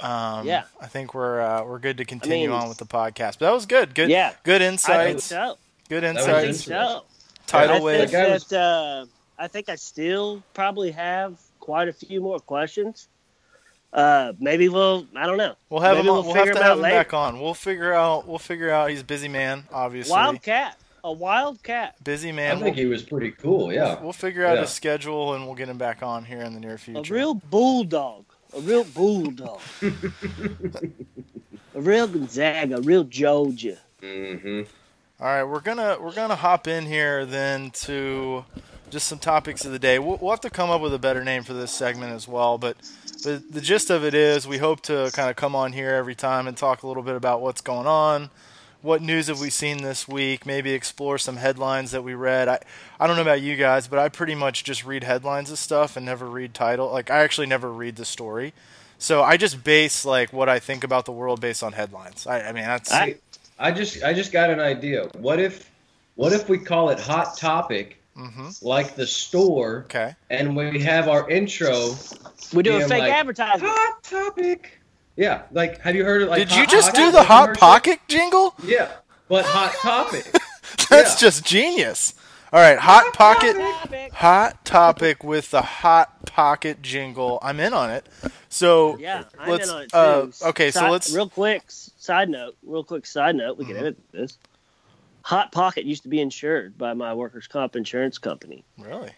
[0.00, 0.64] Um, Yeah.
[0.80, 3.38] I think we're uh, we're good to continue mean- on with the podcast.
[3.38, 3.94] But that was good.
[3.94, 4.08] Good.
[4.10, 4.32] Yeah.
[4.42, 5.24] Good I insights.
[5.24, 5.58] so.
[5.88, 6.64] Good was I think insights.
[6.64, 7.04] so.
[7.46, 8.10] Tidal I think wave.
[8.10, 9.06] That guy that uh,
[9.38, 13.08] I think I still probably have quite a few more questions.
[13.92, 15.06] Uh, maybe we'll.
[15.16, 15.54] I don't know.
[15.68, 16.14] We'll have maybe him.
[16.14, 16.96] we'll we'll have figure to have out him later.
[16.96, 17.40] back on.
[17.40, 18.26] We'll figure out.
[18.26, 18.90] We'll figure out.
[18.90, 20.12] He's a busy man, obviously.
[20.12, 20.76] Wildcat.
[21.02, 21.96] A wildcat.
[22.04, 22.50] Busy man.
[22.52, 22.62] I man.
[22.64, 23.72] think he was pretty cool.
[23.72, 24.00] Yeah.
[24.00, 24.60] We'll figure out Yeah.
[24.62, 27.14] his schedule and we'll get him back on here in the near future.
[27.14, 28.26] A real bulldog.
[28.54, 29.60] A real bulldog.
[31.74, 32.76] a real Gonzaga.
[32.76, 33.78] A real Georgia.
[34.02, 34.62] Mm-hmm.
[35.20, 38.44] All right, we're gonna we're gonna hop in here then to
[38.90, 39.98] just some topics of the day.
[39.98, 42.58] We'll, we'll have to come up with a better name for this segment as well.
[42.58, 42.76] But
[43.22, 46.14] the the gist of it is, we hope to kind of come on here every
[46.14, 48.30] time and talk a little bit about what's going on,
[48.82, 52.48] what news have we seen this week, maybe explore some headlines that we read.
[52.48, 52.60] I
[52.98, 55.96] I don't know about you guys, but I pretty much just read headlines of stuff
[55.96, 56.90] and never read title.
[56.90, 58.52] Like I actually never read the story.
[58.98, 62.26] So I just base like what I think about the world based on headlines.
[62.26, 63.16] I, I mean that's I,
[63.58, 65.08] I just I just got an idea.
[65.18, 65.70] What if
[66.16, 68.62] what if we call it Hot Topic Mhm.
[68.62, 70.14] like the store okay.
[70.28, 71.94] and we have our intro
[72.52, 73.62] We do a fake like- advertisement.
[73.74, 74.78] Hot Topic.
[75.16, 77.60] Yeah, like have you heard of like Did you just Pocket, do the hot commercial?
[77.60, 78.54] pocket jingle?
[78.62, 78.88] Yeah,
[79.28, 80.24] but Hot Topic.
[80.90, 81.26] That's Yeah.
[81.28, 82.14] just genius.
[82.52, 84.12] All right, hot pocket, Topic.
[84.12, 87.38] hot topic with the hot pocket jingle.
[87.42, 88.06] I'm in on it.
[88.48, 89.68] So Yeah, I'm let's.
[89.68, 89.96] in on it too.
[89.96, 91.14] uh, okay, so Side- let's.
[91.14, 92.56] real quick side note.
[92.64, 93.56] Real quick side note.
[93.56, 94.36] We can edit this.
[95.22, 98.64] Hot Pocket used to be insured by my workers' comp insurance company.
[98.78, 99.10] Really?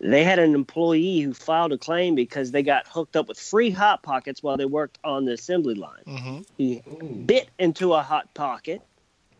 [0.00, 3.70] They had an employee who filed a claim because they got hooked up with free
[3.70, 6.02] hot pockets while they worked on the assembly line.
[6.06, 6.82] hmm He
[7.26, 8.82] bit into a hot pocket,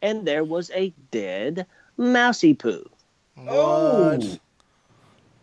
[0.01, 2.89] and there was a dead mousy poo.
[3.37, 4.39] Oh, What?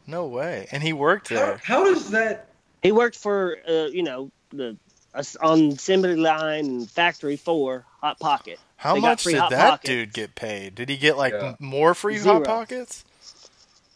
[0.07, 0.67] No way.
[0.71, 1.59] And he worked there.
[1.63, 2.47] how does that?
[2.81, 4.77] He worked for, uh, you know, the
[5.13, 8.59] us- on assembly line and factory for Hot Pocket.
[8.81, 9.87] How they much did that Pockets.
[9.87, 10.73] dude get paid?
[10.73, 11.53] Did he get like Yeah.
[11.59, 12.35] more free Zero.
[12.37, 13.05] hot pockets?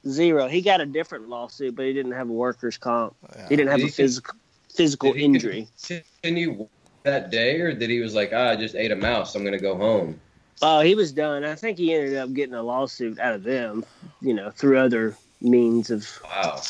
[0.07, 0.47] Zero.
[0.47, 3.15] He got a different lawsuit, but he didn't have a workers' comp.
[3.35, 3.47] Yeah.
[3.49, 4.35] He didn't have Did a he con- physical
[4.75, 5.67] physical did he injury.
[5.87, 6.67] Continue
[7.01, 9.33] that day, or did he was like, ah, I just ate a mouse.
[9.33, 10.19] I'm gonna go home.
[10.61, 11.43] Oh, he was done.
[11.43, 13.83] I think he ended up getting a lawsuit out of them,
[14.21, 16.07] you know, through other means of.
[16.23, 16.61] Wow.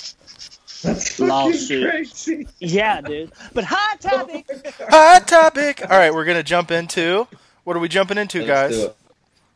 [0.83, 1.89] That's Lawsuit.
[1.89, 2.47] crazy.
[2.59, 3.31] Yeah, dude.
[3.53, 4.45] But hot topic.
[4.89, 5.81] Hot topic.
[5.81, 7.27] All right, we're gonna jump into.
[7.65, 8.71] What are we jumping into, Let's guys?
[8.71, 8.95] do it.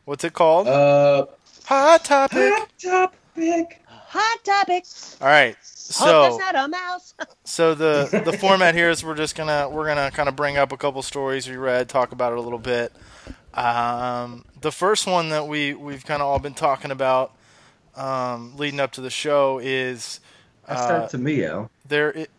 [0.04, 0.66] What's it called?
[0.66, 1.26] Uh,
[1.64, 2.52] hot topic.
[2.52, 3.80] hot topic.
[3.86, 4.84] Hot topic.
[5.20, 5.56] All right.
[5.62, 7.14] So that's not a mouse.
[7.44, 10.70] So the the format here is we're just gonna we're gonna kind of bring up
[10.70, 12.92] a couple stories we read, talk about it a little bit.
[13.54, 17.32] Um, the first one that we we've kind of all been talking about
[17.96, 20.20] um, leading up to the show is
[20.68, 21.70] That's uh, that to me, Al.
[21.88, 22.10] there.
[22.12, 22.30] It,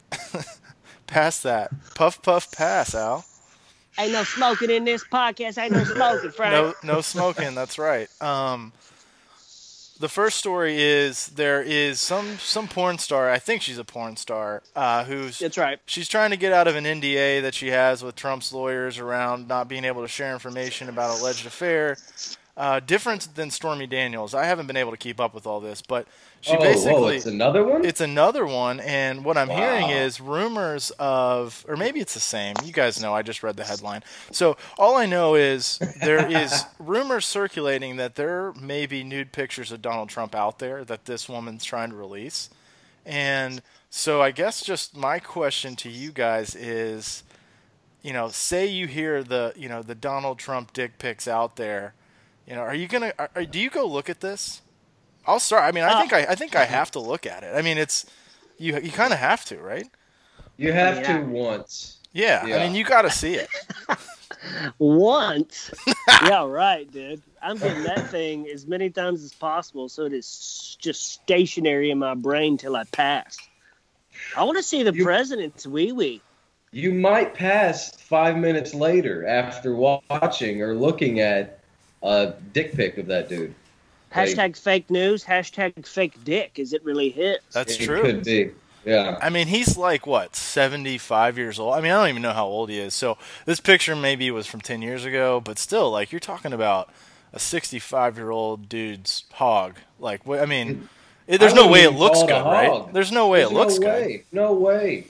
[1.07, 3.25] past that, puff puff pass, Al.
[4.01, 5.61] Ain't no smoking in this podcast.
[5.61, 6.53] Ain't no smoking, Frank.
[6.83, 7.53] No no smoking.
[7.53, 8.09] that's right.
[8.19, 8.73] Um,
[9.99, 13.29] the first story is there is some some porn star.
[13.29, 15.79] I think she's a porn star uh, who's That's right.
[15.85, 19.47] she's trying to get out of an NDA that she has with Trump's lawyers around
[19.47, 21.97] not being able to share information about alleged affair.
[22.57, 24.33] Uh, different than Stormy Daniels.
[24.35, 26.05] I haven't been able to keep up with all this, but
[26.41, 27.85] she oh, whoa, basically it's another one.
[27.85, 28.81] it's another one.
[28.81, 29.55] And what I'm Wow.
[29.55, 32.55] hearing is rumors of, or maybe it's the same.
[32.65, 33.15] You guys know.
[33.15, 34.03] I just read the headline.
[34.31, 39.71] So all I know is there is rumors circulating that there may be nude pictures
[39.71, 42.49] of Donald Trump out there that this woman's trying to release.
[43.05, 47.23] And so I guess just my question to you guys is,
[48.01, 51.93] you know, say you hear the, you know, the Donald Trump dick pics out there,
[52.47, 54.62] you know, are you gonna, are, are- do you go look at this?
[55.25, 55.63] I'll start.
[55.63, 57.56] I mean, I Uh, think I, I think I have to look at it.
[57.56, 58.06] I mean, it's
[58.58, 59.88] you, you kind of have to, right?
[60.58, 61.17] you have Yeah.
[61.19, 61.97] to once.
[62.13, 62.41] Yeah.
[62.43, 63.49] I mean, you got to see it.
[64.80, 65.71] Once.
[66.23, 67.21] yeah, right, dude.
[67.41, 71.99] I'm getting that thing as many times as possible so it is just stationary in
[71.99, 73.38] my brain till I pass.
[74.36, 76.21] I want to see the You- president's wee wee.
[76.71, 81.60] You might pass five minutes later after watching or looking at
[82.03, 83.53] a dick pic of that dude.
[84.15, 85.23] Like- Hashtag fake news.
[85.23, 86.59] Hashtag fake dick.
[86.59, 87.41] Is it really hit?
[87.53, 88.01] That's it true.
[88.01, 88.51] Could be.
[88.83, 89.17] Yeah.
[89.21, 91.75] I mean, he's like what, seventy-five years old.
[91.75, 92.93] I mean, I don't even know how old he is.
[92.93, 96.89] So this picture maybe was from ten years ago, but still, like you're talking about
[97.31, 99.77] a sixty-five-year-old dude's hog.
[99.99, 100.39] Like, what?
[100.39, 100.89] I mean,
[101.27, 102.91] it, there's I no way it looks good, right?
[102.91, 104.05] There's no way There's it looks no good.
[104.05, 104.23] way.
[104.31, 105.07] No way.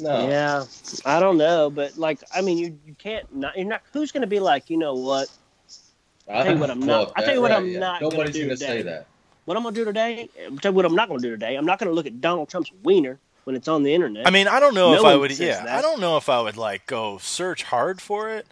[0.00, 0.28] No.
[0.28, 0.64] Yeah,
[1.04, 3.56] I don't know, but like, I mean, you you can't not.
[3.56, 3.82] You're not.
[3.92, 5.28] Who's going to be like, you know what?
[6.30, 7.78] I'll tell you what I'm not- I'll tell you what right, I'm yeah.
[7.78, 9.06] not Nobody's gonna say that.
[9.46, 10.28] What I'm gonna do today?
[10.50, 11.56] I'll tell you what I'm not gonna do today.
[11.56, 14.26] I'm not gonna look at Donald Trump's wiener when it's on the internet.
[14.26, 15.38] I mean, I don't know No if I would.
[15.38, 15.78] Yeah, that.
[15.78, 18.46] I don't know if I would like go search hard for it.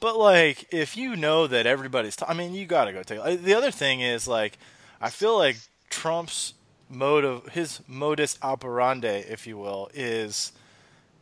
[0.00, 3.18] But like, if you know that everybody's, t- I mean, you got to go take.
[3.20, 4.58] uh, The other thing is like,
[5.00, 5.56] I feel like
[5.88, 6.52] Trump's
[6.90, 10.52] mode of his modus operandi, if you will, is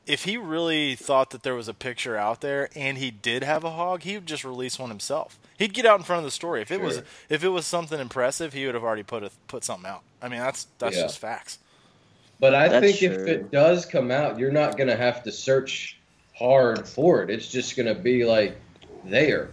[0.07, 3.65] if he really thought that there was a picture out there and he did have
[3.65, 5.39] a hog, he would just release one himself.
[5.59, 6.61] He'd get out in front of the story.
[6.63, 9.65] If it was if it was something impressive, he would have already put a, put
[9.65, 10.03] something out.
[10.21, 11.03] I mean, that's that's Yeah.
[11.03, 11.59] just facts.
[12.41, 16.01] But I That's think if it does come out, you're not gonna have to search
[16.37, 17.31] hard for it.
[17.31, 18.57] It's just gonna be like
[19.05, 19.51] there,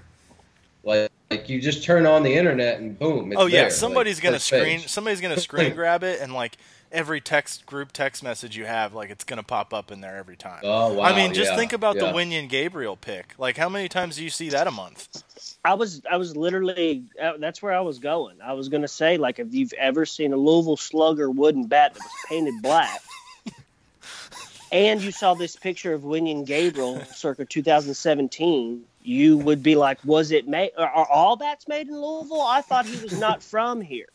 [0.83, 3.31] like like you just turn on the internet and boom.
[3.31, 4.89] It's oh yeah, there, somebody's like, gonna screen page.
[4.89, 6.57] somebody's gonna screen grab it and like
[6.91, 10.36] every text group text message you have, like it's gonna pop up in there every
[10.36, 10.62] time.
[10.63, 11.04] Oh wow!
[11.04, 12.12] I mean, just yeah, think about yeah.
[12.12, 13.36] the Wenyen Gabriel pick.
[13.38, 15.23] Like, how many times do you see that a month?
[15.63, 18.38] I was I was literally uh, that's where I was going.
[18.41, 22.04] I was gonna say like if you've ever seen a Louisville Slugger wooden bat that
[22.04, 23.02] was painted black,
[24.71, 30.32] and you saw this picture of Wenyen Gabriel circa 2017, you would be like, was
[30.32, 30.71] it made?
[30.78, 32.41] Are, are all bats made in Louisville?
[32.41, 34.10] I thought he was not from here.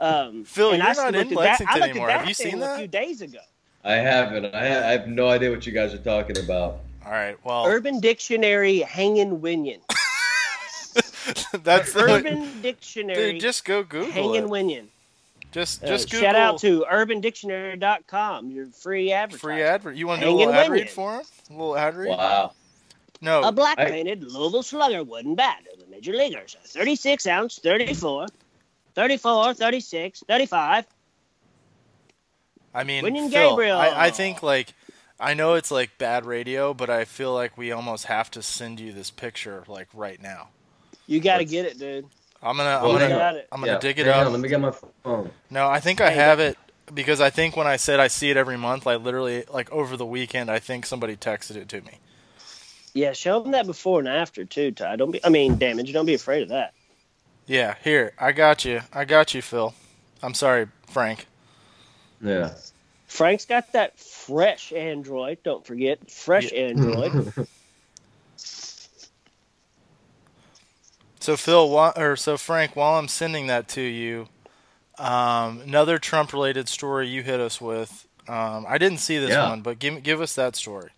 [0.00, 2.10] Um, Phil, and you're I not looked in at that- I Lexington looked at anymore.
[2.10, 2.78] Have you thing seen A that?
[2.78, 3.38] few days ago.
[3.84, 4.46] I haven't.
[4.54, 6.80] I, I have no idea what you guys are talking about.
[7.04, 9.80] All right, well, Urban Dictionary hanging Wenyen.
[11.62, 13.40] that's the Urban Dictionary dude.
[13.40, 14.48] Just go Google hanging it.
[14.50, 14.86] Wenyen.
[15.52, 19.40] Just Uh, Google shout out to urbandictionary.com, your free advertising.
[19.56, 19.96] free ad.
[19.96, 21.22] You want to do a Hanging little ad read for him?
[21.48, 22.08] A little ad read?
[22.10, 22.52] Wow.
[23.20, 26.56] No, A black painted Louisville Slugger wooden bat of the major leaguers.
[26.64, 28.26] 36 ounce, 34,
[28.98, 30.84] 34, 36, 35.
[32.74, 33.78] I mean, Wenyen Phil, Gabriel.
[33.78, 34.74] I, I think like
[35.20, 38.80] I know it's like bad radio, but I feel like we almost have to send
[38.80, 40.48] you this picture like right now.
[41.06, 42.06] You got to get it, dude.
[42.42, 43.48] I'm gonna Well, I'm gonna Got it.
[43.52, 44.26] I'm gonna Yeah, dig it hang up.
[44.26, 44.72] on, let me get my
[45.04, 45.30] phone.
[45.48, 46.58] No, I think I have it
[46.92, 49.96] because I think when I said I see it every month, I literally like over
[49.96, 52.00] the weekend I think somebody texted it to me.
[52.94, 54.96] Yeah, show them that before and after, too, Ty.
[54.96, 55.92] Don't be, I mean, damage.
[55.92, 56.72] Don't be afraid of that.
[57.48, 58.82] Yeah, here I got you.
[58.92, 59.74] I got you, Phil.
[60.22, 61.26] I'm sorry, Frank.
[62.20, 62.52] Yeah.
[63.06, 65.38] Frank's got that fresh Android.
[65.42, 67.12] Don't forget, fresh Android.
[71.20, 74.28] So Phil, or so Frank, while I'm sending that to you,
[74.98, 78.06] um, another Trump-related story you hit us with.
[78.28, 79.48] Um, I didn't see this Yeah.
[79.48, 80.90] one, but give give us that story.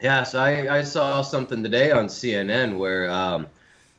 [0.00, 3.46] Yeah, so I, I saw something today on CNN where um,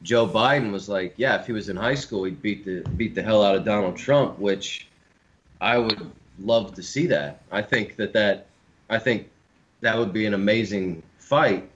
[0.04, 3.16] Joe Biden was like, yeah, if he was in high school, he'd beat the beat
[3.16, 4.88] the hell out of Donald Trump, which
[5.62, 7.42] I would love to see that.
[7.52, 8.48] I think that that
[8.90, 9.30] I think
[9.82, 11.68] that would be an amazing fight.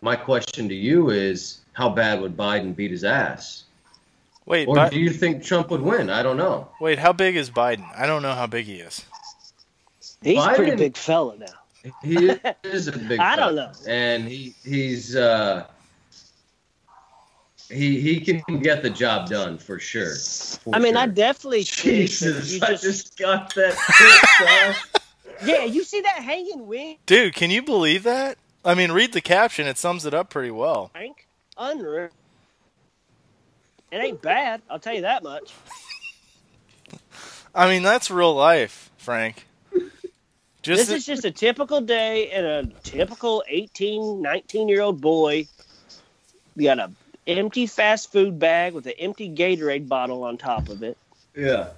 [0.00, 3.64] My question to you is, how bad would Biden beat his ass?
[4.46, 6.10] Wait, Or Bi- do you think Trump would win?
[6.10, 6.68] I don't know.
[6.80, 7.84] wait, how big is Biden?
[7.96, 9.04] I don't know how big he is.
[10.22, 11.92] He's a pretty big fella now.
[12.02, 12.30] He
[12.64, 13.18] is a big.
[13.20, 13.72] I don't fella.
[13.72, 13.72] know.
[13.88, 15.66] and he he's uh,
[17.72, 20.14] he he can get the job done for sure.
[20.16, 24.76] for I mean, I definitely Jesus, you I just, just got that.
[25.44, 28.38] yeah, you see that hanging wing, Dude, can you believe that?
[28.64, 30.88] I mean, read the caption; it sums it up pretty well.
[30.88, 31.26] Frank?
[31.56, 32.08] Unreal.
[33.90, 35.52] It ain't bad, I'll tell you that much.
[37.54, 39.46] I mean, that's real life, Frank.
[40.62, 45.46] Just this is just a typical day in a typical 18, 19 year old boy.
[46.54, 46.90] You got a
[47.26, 50.96] empty fast food bag with an empty Gatorade bottle on top of it.
[51.36, 51.68] yeah.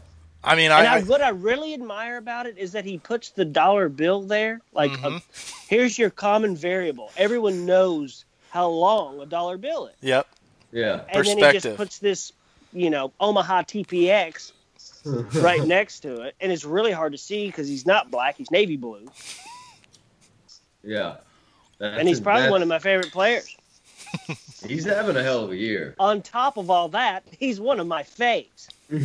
[0.46, 3.30] I mean, And I, I, what I really admire about it is that he puts
[3.30, 4.60] the dollar bill there.
[4.74, 5.16] Like, Mhm.
[5.16, 5.20] uh,
[5.68, 7.10] here's your common variable.
[7.16, 9.94] Everyone knows how long a dollar bill is.
[10.02, 10.26] yep.
[10.70, 11.00] Yeah.
[11.08, 12.32] And then he just puts this,
[12.74, 14.52] you know, Omaha TPX
[15.42, 16.34] right next to it.
[16.42, 19.08] And it's really hard to see because he's not black, he's navy blue.
[20.82, 21.16] Yeah.
[21.78, 23.56] That's And he's probably that's- one of my favorite players.
[24.66, 25.94] He's having a hell of a year.
[25.98, 28.68] On top of all that, he's one of my faves.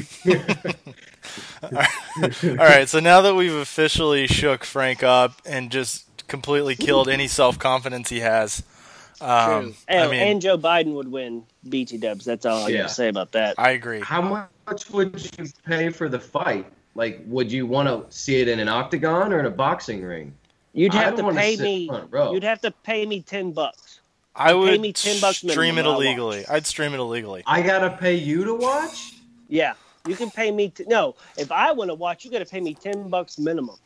[1.63, 7.28] All right, so now that we've officially shook Frank up and just completely killed any
[7.28, 8.64] self confidence he has,
[9.22, 9.74] um, True.
[9.89, 12.26] I And, mean, and Joe Biden would win BT Dubs.
[12.26, 12.82] That's all I Yeah.
[12.82, 13.55] got to say about that.
[13.57, 14.01] I agree.
[14.01, 14.22] How
[14.68, 16.66] much would you pay for the fight?
[16.95, 20.34] Like, would you want to see it in an octagon or in a boxing ring?
[20.74, 21.88] You'd have to wanna pay me.
[21.88, 22.34] front.
[22.34, 23.89] You'd have to pay me ten bucks.
[24.36, 26.45] I would pay me 10 bucks stream it illegally.
[26.47, 27.43] I'd stream it illegally.
[27.45, 29.13] I gotta pay you to watch.
[29.47, 29.73] Yeah,
[30.07, 30.69] you can pay me.
[30.69, 33.77] T- no, if I want to watch, you got to pay me ten bucks minimum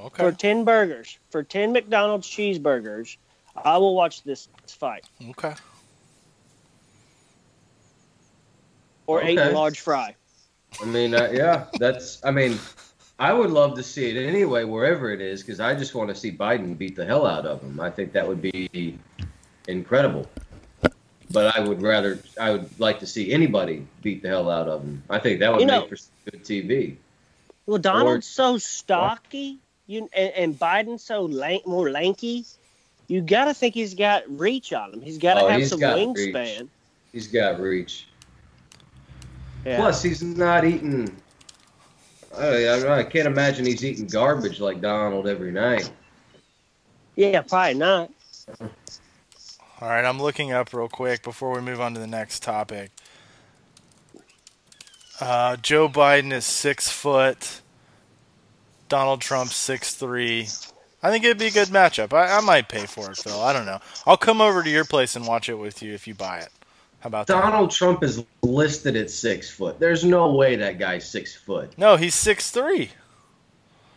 [0.00, 0.22] Okay.
[0.24, 1.18] for ten burgers.
[1.30, 3.16] For ten McDonald's cheeseburgers,
[3.64, 5.04] I will watch this fight.
[5.30, 5.54] Okay.
[9.06, 10.16] or ate a large fry.
[10.82, 12.24] I mean, uh, yeah, that's.
[12.24, 12.58] I mean,
[13.18, 16.14] I would love to see it anyway, wherever it is, because I just want to
[16.14, 17.78] see Biden beat the hell out of him.
[17.78, 18.98] I think that would be
[19.68, 20.28] incredible.
[21.30, 24.82] But I would rather, I would like to see anybody beat the hell out of
[24.82, 25.02] him.
[25.10, 25.96] I think that would You know- make for
[26.30, 26.96] good TV.
[27.66, 29.58] Well, Donald's so stocky,
[29.88, 32.44] you and, and Biden's so lank, more lanky.
[33.08, 35.00] You got to think he's got reach on him.
[35.00, 36.68] He's got to Oh, have some wingspan.
[37.12, 38.06] He's got reach.
[39.64, 39.78] Yeah.
[39.78, 41.10] Plus, he's not eating.
[42.38, 45.90] I, I can't imagine he's eating garbage like Donald every night.
[47.16, 48.10] yeah, probably not.
[49.78, 52.90] All right, I'm looking up real quick before we move on to the next topic.
[55.20, 57.60] Uh, Joe Biden is six foot.
[58.88, 60.48] Donald Trump six three.
[61.02, 62.14] I think it'd be a good matchup.
[62.14, 63.38] I, I might pay for it, Phil.
[63.38, 63.80] I don't know.
[64.06, 66.48] I'll come over to your place and watch it with you if you buy it.
[67.00, 67.40] How about that?
[67.40, 69.78] Donald Trump is listed at six foot.
[69.78, 71.76] There's no way that guy's six foot.
[71.76, 72.92] No, he's six three.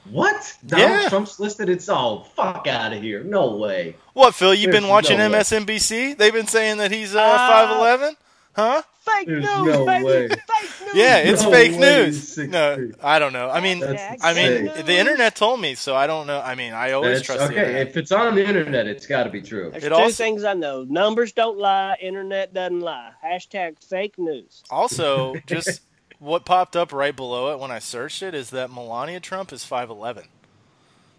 [0.09, 0.55] What?
[0.65, 1.09] Donald Yeah.
[1.09, 1.69] Trump's listed?
[1.69, 3.23] It's all fuck out of here.
[3.23, 3.95] No way.
[4.13, 4.53] What, Phil?
[4.53, 5.37] You've There's been watching no way.
[5.39, 6.17] MSNBC?
[6.17, 8.15] They've been saying that he's uh, Uh, five eleven,
[8.53, 8.81] huh?
[9.05, 10.03] Fake There's news, no baby.
[10.05, 10.27] way.
[10.29, 10.37] Fake
[10.85, 10.95] news.
[10.95, 12.37] Yeah, it's No fake news.
[12.37, 12.91] No.
[13.01, 13.49] I don't know.
[13.49, 14.85] I mean, That's I mean, insane.
[14.85, 16.39] the internet told me, so I don't know.
[16.39, 17.87] I mean, I always That's- trust the okay, internet.
[17.87, 19.69] if it's on the internet, it's got to be true.
[19.71, 23.11] There's It two also- things I know: numbers don't lie, internet doesn't lie.
[23.25, 24.63] Hashtag fake news.
[24.69, 25.81] Also, just
[26.19, 29.63] what popped up right below it when I searched it is that Melania Trump is
[29.63, 30.25] 5'11.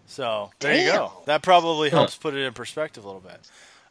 [0.07, 1.13] So there you go.
[1.25, 1.97] That probably Huh.
[1.97, 3.39] helps put it in perspective a little bit.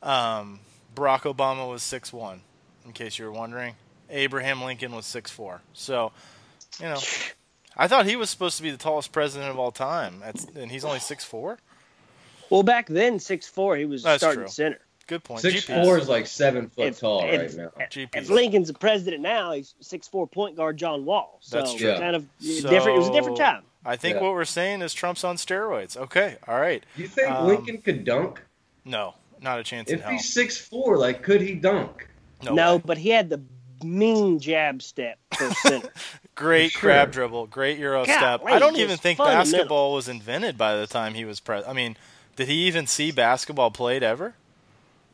[0.08, 0.60] Um,
[0.94, 2.40] Barack Obama was 6'1,
[2.84, 3.74] in case you were wondering.
[4.10, 5.60] Abraham Lincoln was 6'4.
[5.72, 6.12] So,
[6.78, 7.00] you know,
[7.76, 10.70] I thought he was supposed to be the tallest president of all time, That's, and
[10.70, 11.58] he's only 6'4.
[12.50, 14.48] Well, back then, six four, he was That's starting true.
[14.48, 14.80] center.
[15.10, 15.40] Good point.
[15.42, 15.84] Six GPS.
[15.84, 17.86] four is like seven foot If- tall if- right now.
[17.90, 18.22] GPS.
[18.22, 21.38] If Lincoln's the president now, he's six four point guard John Wall.
[21.40, 21.94] So That's true.
[21.98, 22.96] kind of different.
[22.96, 23.64] It was a different time.
[23.84, 24.22] I think Yeah.
[24.22, 25.96] what we're saying is Trump's on steroids.
[25.96, 26.84] Okay, all right.
[26.96, 28.40] You think Um, Lincoln could dunk?
[28.84, 30.00] No, not a chance in hell.
[30.00, 30.12] If hell.
[30.12, 32.06] he's six four, like could he dunk?
[32.44, 32.82] No, No, way.
[32.86, 33.40] but he had the
[33.82, 35.88] mean jab step for center.
[36.36, 38.42] great For crab dribble, great euro Golly, step.
[38.46, 41.64] I don't even think basketball was invented by the time he was pres.
[41.66, 41.96] I mean,
[42.36, 44.34] did he even see basketball played ever?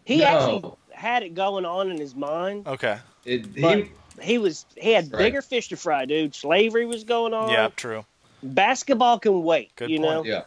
[0.07, 0.25] He No.
[0.25, 2.67] actually had it going on in his mind.
[2.67, 3.91] Okay, It, he,
[4.23, 5.19] he was he had Right.
[5.25, 6.35] bigger fish to fry, dude.
[6.35, 7.51] Slavery was going on.
[7.51, 8.05] yeah, true.
[8.43, 9.75] Basketball can wait.
[9.77, 10.11] Good you point.
[10.11, 10.25] know.
[10.25, 10.43] yeah,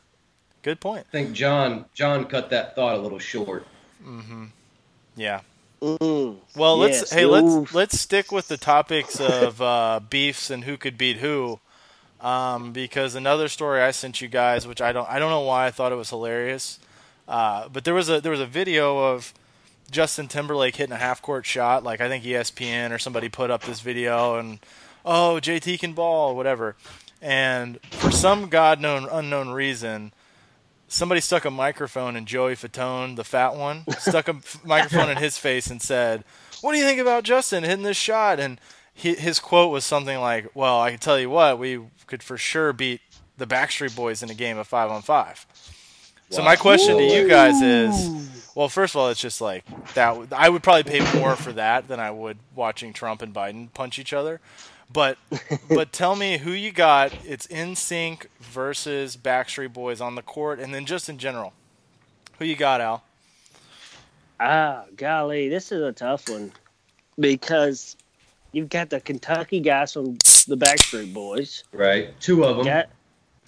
[0.64, 1.05] Good point.
[1.10, 3.68] I think John John cut that thought a little short.
[4.03, 4.45] hmm
[5.16, 5.41] Yeah.
[5.82, 6.38] Mm.
[6.55, 10.78] Well, let's Yes, hey let's let's stick with the topics of uh, beefs and who
[10.78, 11.60] could beat who,
[12.22, 15.68] um, because another story I sent you guys, which I don't I don't know why
[15.68, 16.80] I thought it was hilarious,
[17.28, 19.34] uh, but there was a there was a video of
[19.90, 23.64] Justin Timberlake hitting a half court shot, like I think ESPN or somebody put up
[23.64, 24.60] this video and
[25.06, 26.76] oh JT can ball whatever,
[27.22, 30.14] and for some god known unknown reason.
[30.88, 35.38] Somebody stuck a microphone in Joey Fatone, the fat one, stuck a microphone in his
[35.38, 36.24] face and said,
[36.62, 38.60] "What do you think about Justin hitting this shot?" And
[38.92, 42.38] he, his quote was something like, "Well, I can tell you what, we could for
[42.38, 43.02] sure beat
[43.38, 45.46] the Backstreet Boys in a game of five on five.
[46.32, 50.18] So my question to you guys is, well, first of all, it's just like that.
[50.32, 54.00] I would probably pay more for that than I would watching Trump and Biden punch
[54.00, 54.39] each other.
[54.91, 55.18] But
[55.70, 57.14] but tell me who you got.
[57.26, 61.54] It's NSYNC versus Backstreet Boys on the court, and then just in general,
[62.38, 63.04] who you got, Al?
[64.39, 66.52] Ah, golly, this is a tough one
[67.20, 67.97] because
[68.52, 70.14] you've got the Kentucky guys from
[70.47, 71.66] the Backstreet Boys.
[71.72, 72.66] Right, two of them.
[72.66, 72.89] Got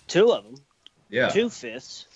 [0.08, 0.56] two of them,
[1.10, 2.08] yeah, two fifths.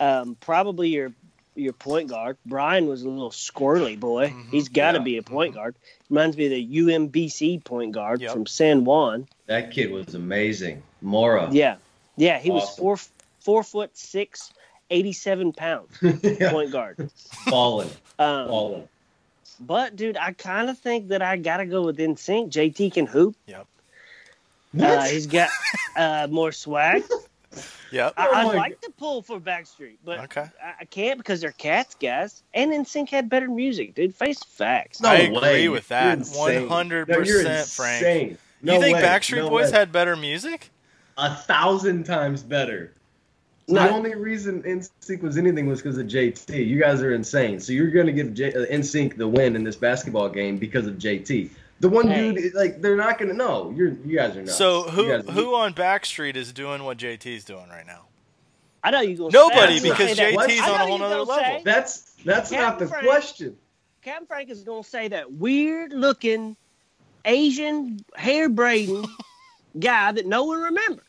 [0.00, 1.12] Um, probably your
[1.54, 2.36] your point guard.
[2.46, 4.28] Brian was a little squirrely boy.
[4.28, 4.50] Mhm.
[4.50, 5.04] He's got to Yeah.
[5.04, 5.74] be a point guard.
[6.08, 8.32] Reminds me of the UMBC point guard Yep.
[8.32, 9.28] from San Juan.
[9.46, 10.82] that kid was amazing.
[11.02, 11.48] Maura.
[11.52, 11.76] Yeah,
[12.16, 12.96] yeah, he was four
[13.40, 14.52] four foot six,
[14.90, 15.90] 87 pounds
[16.22, 16.50] yeah.
[16.52, 17.10] point guard.
[17.48, 18.88] Falling, Um, falling.
[19.60, 22.50] But dude, I kind of think that I gotta go with NSYNC.
[22.50, 23.36] JT can hoop.
[24.80, 25.50] Uh, he's got
[25.96, 27.02] uh, more swag.
[27.90, 28.14] Yep.
[28.16, 30.46] I, Oh I'd my like to pull for Backstreet, but Okay.
[30.62, 32.42] I, I can't because they're cats, guys.
[32.54, 34.14] And NSYNC had better music, dude.
[34.14, 35.00] Face facts.
[35.00, 35.68] No I agree way.
[35.68, 36.18] with that.
[36.18, 38.38] 100%, Frank.
[38.62, 39.02] No you think way.
[39.02, 39.78] Backstreet No Boys way.
[39.78, 40.70] had better music?
[41.18, 42.94] a thousand times better?
[43.68, 43.82] No.
[43.84, 46.66] The only reason NSYNC was anything was because of JT.
[46.66, 47.60] You guys are insane.
[47.60, 50.86] So you're going to give J- uh, NSYNC the win in this basketball game because
[50.86, 51.50] of JT.
[51.82, 52.32] The one Hey.
[52.32, 53.72] dude, like, they're not going to know.
[53.76, 54.54] You're, you guys are not.
[54.54, 58.04] So who who on Backstreet is doing what JT's doing right now?
[58.84, 60.34] I know you're gonna Nobody, say, because say.
[60.34, 61.26] JT's I know on a whole you're level.
[61.34, 63.04] say- That's that's not the Frank.
[63.06, 63.56] question.
[64.02, 66.56] Captain Frank is gonna say that weird looking
[67.24, 69.04] Asian hair braiding
[69.78, 71.04] guy that no one remembers.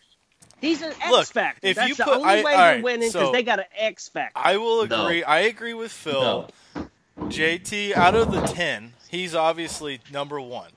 [0.61, 1.67] He's an X Look, factor.
[1.67, 3.65] if That's you the only I- way alright, they're winning because so- they got an
[3.77, 4.33] X factor.
[4.39, 5.03] I will No.
[5.05, 5.23] agree.
[5.23, 6.49] I agree with Phil.
[6.75, 6.87] No.
[7.29, 10.71] JT out of the ten, he's obviously number one.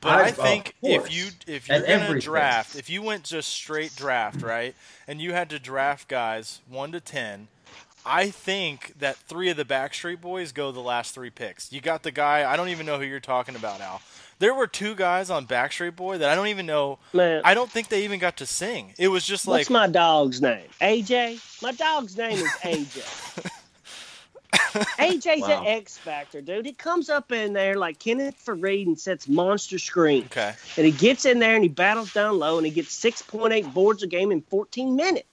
[0.00, 2.20] But I- I, of think if you if you're gonna everything.
[2.20, 4.74] draft, if you went just straight draft, right,
[5.08, 7.48] and you had to draft guys one to ten,
[8.04, 11.72] I think that three of the Backstreet Boys go the last three picks.
[11.72, 14.02] You got the guy I don't even know who you're talking about, Al.
[14.40, 16.98] There were two guys on Backstreet Boy that I don't even know.
[17.14, 18.92] Man, I don't think they even got to sing.
[18.98, 20.66] It was just like what's my dog's name?
[20.82, 21.62] AJ.
[21.62, 23.50] My dog's name is AJ.
[24.54, 25.60] AJ's Wow.
[25.62, 26.66] an X factor, dude.
[26.66, 30.26] He comes up in there like Kenneth Faried and sets monster screens.
[30.26, 30.54] okay.
[30.76, 34.02] And he gets in there and he battles down low and he gets 6.8 boards
[34.02, 35.26] a game in 14 minutes.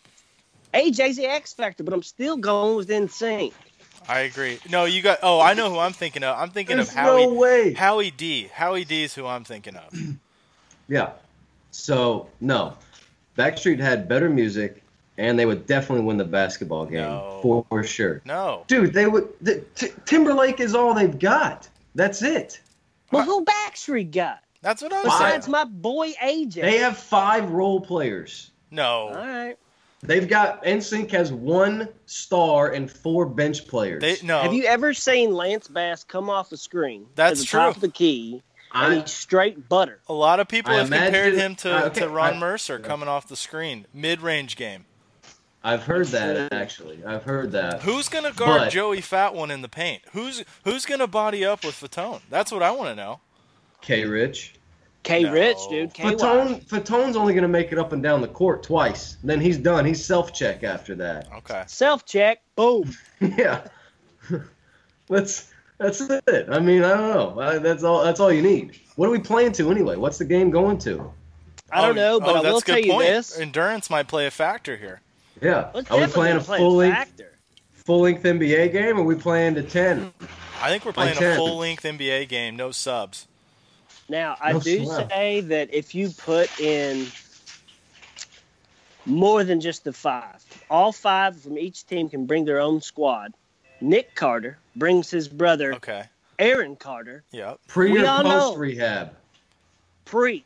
[0.74, 3.54] AJ's the X factor, but I'm still going with NSYNC.
[4.08, 4.58] I agree.
[4.70, 5.20] No, you got.
[5.22, 6.36] Oh, I know who I'm thinking of.
[6.38, 7.26] I'm thinking There's of Howie.
[7.28, 7.74] no way.
[7.74, 8.50] Howie D.
[8.52, 9.94] Howie D is who I'm thinking of.
[10.88, 11.12] Yeah.
[11.70, 12.74] So no,
[13.38, 14.84] Backstreet had better music,
[15.18, 17.40] and they would definitely win the basketball game No.
[17.42, 18.22] for, for sure.
[18.26, 18.64] No.
[18.68, 19.28] Dude, they would.
[19.42, 21.68] The, T- Timberlake is all they've got.
[21.96, 22.60] That's it.
[23.12, 24.40] Well, who Backstreet got?
[24.62, 25.52] That's what I'm Besides saying.
[25.52, 26.54] my boy AJ.
[26.62, 28.52] They have five role players.
[28.70, 29.08] No.
[29.10, 29.58] all right.
[30.04, 34.02] They've got NSYNC has one star and four bench players.
[34.02, 34.40] They no.
[34.40, 37.60] Have you ever seen Lance Bass come off the screen That's the true.
[37.60, 38.42] top of the key
[38.74, 40.00] and I, he's straight butter?
[40.08, 42.40] a lot of people I have compared imagine- him to, uh, okay, to Ron I-
[42.40, 44.86] Mercer coming off the screen, mid-range game.
[45.64, 47.04] I've heard that actually.
[47.06, 47.82] I've heard that.
[47.82, 50.02] Who's gonna guard But- Joey Fat One in the paint?
[50.14, 52.22] Who's who's gonna body up with Fatone?
[52.30, 53.20] That's what I want to know.
[53.82, 54.06] K.
[54.06, 54.56] Rich.
[55.04, 55.32] K No.
[55.34, 55.94] Rich, dude.
[55.94, 59.18] K Fatone, Fatone's only going to make it up and down the court twice.
[59.24, 59.84] Then he's done.
[59.84, 61.28] He's self check after that.
[61.38, 61.64] Okay.
[61.66, 62.44] Self check.
[62.56, 62.96] Boom.
[63.20, 63.64] yeah.
[65.10, 66.46] that's that's it.
[66.52, 67.40] I mean, I don't know.
[67.42, 68.04] I, that's all.
[68.04, 68.80] That's all you need.
[68.96, 69.96] What are we playing to anyway?
[69.96, 71.12] What's the game going to?
[71.72, 73.40] I don't Oh, know, but oh, I will tell good you this.
[73.40, 75.02] Endurance might play a factor here.
[75.42, 75.72] Yeah.
[75.74, 77.22] Let's are we playing a play full length
[77.74, 78.98] full length NBA game?
[78.98, 80.14] Or are we playing to ten?
[80.62, 83.28] I think we're By playing a full-length NBA game, no subs.
[84.08, 85.10] Now, I No do sweat.
[85.10, 87.08] say that if you put in
[89.08, 93.34] more than just the five, all five from each team can bring their own squad.
[93.80, 96.04] Nick Carter brings his brother Okay.
[96.38, 97.60] Aaron Carter Yep.
[97.68, 98.56] Pre We or post know.
[98.56, 99.16] rehab?
[100.06, 100.46] pre.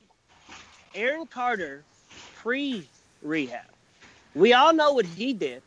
[0.93, 1.83] Aaron Carter
[2.37, 2.87] pre
[3.21, 3.65] rehab.
[4.35, 5.61] We all know what he did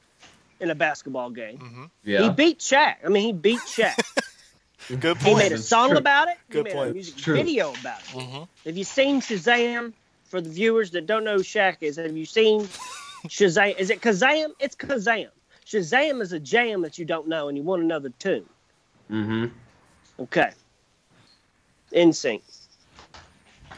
[0.60, 1.58] in a basketball game.
[1.58, 2.96] hmm He beat Shaq.
[3.04, 3.96] I mean, he beat Shaq.
[4.88, 5.26] Good point.
[5.26, 5.98] he made a song true.
[5.98, 6.36] about it.
[6.50, 6.90] Good he made point.
[6.90, 8.20] a music video about it.
[8.20, 9.92] hmm Have you seen Shazam?
[10.28, 12.68] For the viewers that don't know who Shaq is, have you seen
[13.28, 13.78] Shazam?
[13.78, 14.48] Is it Kazam?
[14.60, 15.28] It's Kazam.
[15.66, 18.44] Shazam is a jam that you don't know and you want another know tune.
[19.10, 19.46] Mm-hmm.
[20.20, 20.50] Okay.
[21.94, 22.42] NSYNC.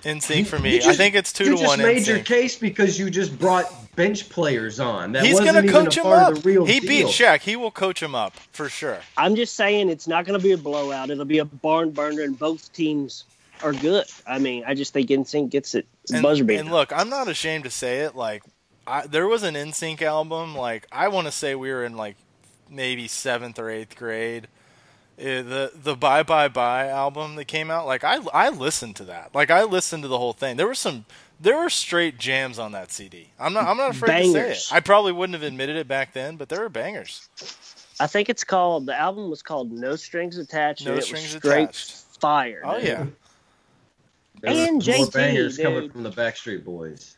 [0.05, 0.79] In sync for You me.
[0.85, 1.53] I think it's two to one.
[1.53, 1.87] you to just one.
[1.87, 3.67] made in your case because you just brought
[4.01, 5.13] bench players on.
[5.13, 6.33] That He's gonna coach him up.
[6.33, 6.89] of the real He deal.
[6.89, 7.41] beat Shaq.
[7.41, 8.99] He will coach him up for sure.
[9.17, 11.11] I'm just saying it's not going to be a blowout.
[11.11, 13.25] It'll be a barn burner, and both teams
[13.63, 14.07] are good.
[14.27, 15.87] I mean, I just think NSYNC gets it.
[16.13, 16.61] And, Buzzer beater.
[16.61, 18.17] and look, I'm not ashamed to say it.
[18.17, 18.43] Like,
[18.87, 20.55] I, there was an NSYNC album.
[20.57, 22.17] Like, I want to say we were in like
[22.71, 24.49] maybe seventh or eighth grade.
[25.21, 27.87] Uh, the the Bye Bye Bye album that came out.
[27.87, 29.35] Like, I I listened to that.
[29.35, 30.57] Like, I listened to the whole thing.
[30.57, 31.05] There were some.
[31.43, 33.31] There were straight jams on that CD.
[33.39, 33.65] I'm not.
[33.67, 34.69] I'm not afraid to say it.
[34.71, 37.29] I probably wouldn't have admitted it back then, but there were bangers.
[37.99, 40.85] I think it's called, the album was called No Strings Attached.
[40.87, 41.91] No it Strings was straight Attached.
[42.21, 42.63] fire.
[42.65, 42.85] Oh dude.
[42.89, 43.07] yeah.
[44.43, 47.17] There were And more JT, bangers coming from the Backstreet Boys.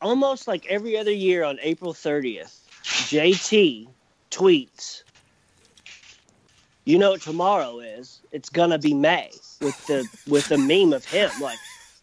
[0.00, 3.88] almost like every other year on April 30th, JT
[4.30, 5.02] tweets,
[6.84, 8.20] "You know what tomorrow is?
[8.32, 11.58] It's gonna be May." With the with the meme of him, like,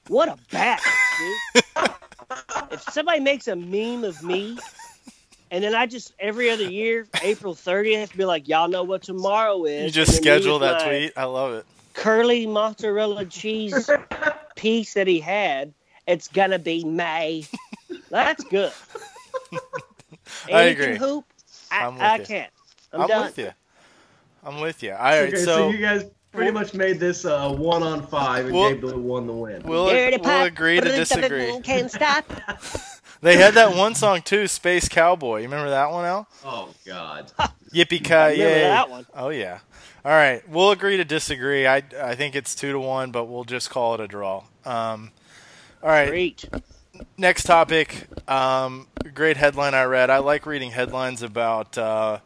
[0.08, 0.82] what a bat,
[1.20, 1.90] dude!
[2.72, 4.58] if somebody makes a meme of me,
[5.52, 9.66] and then I just every other year, April 30th, be like, "Y'all know what tomorrow
[9.66, 11.14] is." You just and then me schedule that my tweet.
[11.18, 11.66] I love it.
[11.94, 13.90] Curly mozzarella cheese
[14.56, 15.74] piece that he had.
[16.08, 17.46] It's gonna be May.
[18.10, 18.72] That's good.
[20.46, 20.98] I can agree.
[20.98, 21.26] hoop.
[21.72, 22.26] I, I'm with I you.
[22.26, 22.52] can't.
[22.94, 23.26] I'm, I'm, done.
[23.26, 23.52] with you.
[24.44, 24.92] I'm with you.
[24.92, 28.46] All right, okay, so, so you guys pretty much made this uh, one on five
[28.46, 29.62] and We'll- gave the one the win.
[29.64, 31.60] we'll we'll agree to disagree.
[31.62, 32.26] Can't stop.
[33.22, 35.40] They had that one song too, Space Cowboy.
[35.40, 36.26] You remember that one, Al?
[36.46, 37.30] oh God.
[37.74, 38.60] Yippee ki remember yay!
[38.62, 39.06] that one.
[39.14, 39.60] Oh yeah.
[40.06, 41.68] All right, we'll agree to disagree.
[41.68, 44.46] I I think it's two to one, but we'll just call it a draw.
[44.64, 45.12] Um,
[45.84, 46.46] all right, Great.
[47.18, 48.08] next topic.
[48.30, 50.10] Um, great headline I read.
[50.10, 52.20] I like reading headlines about uh,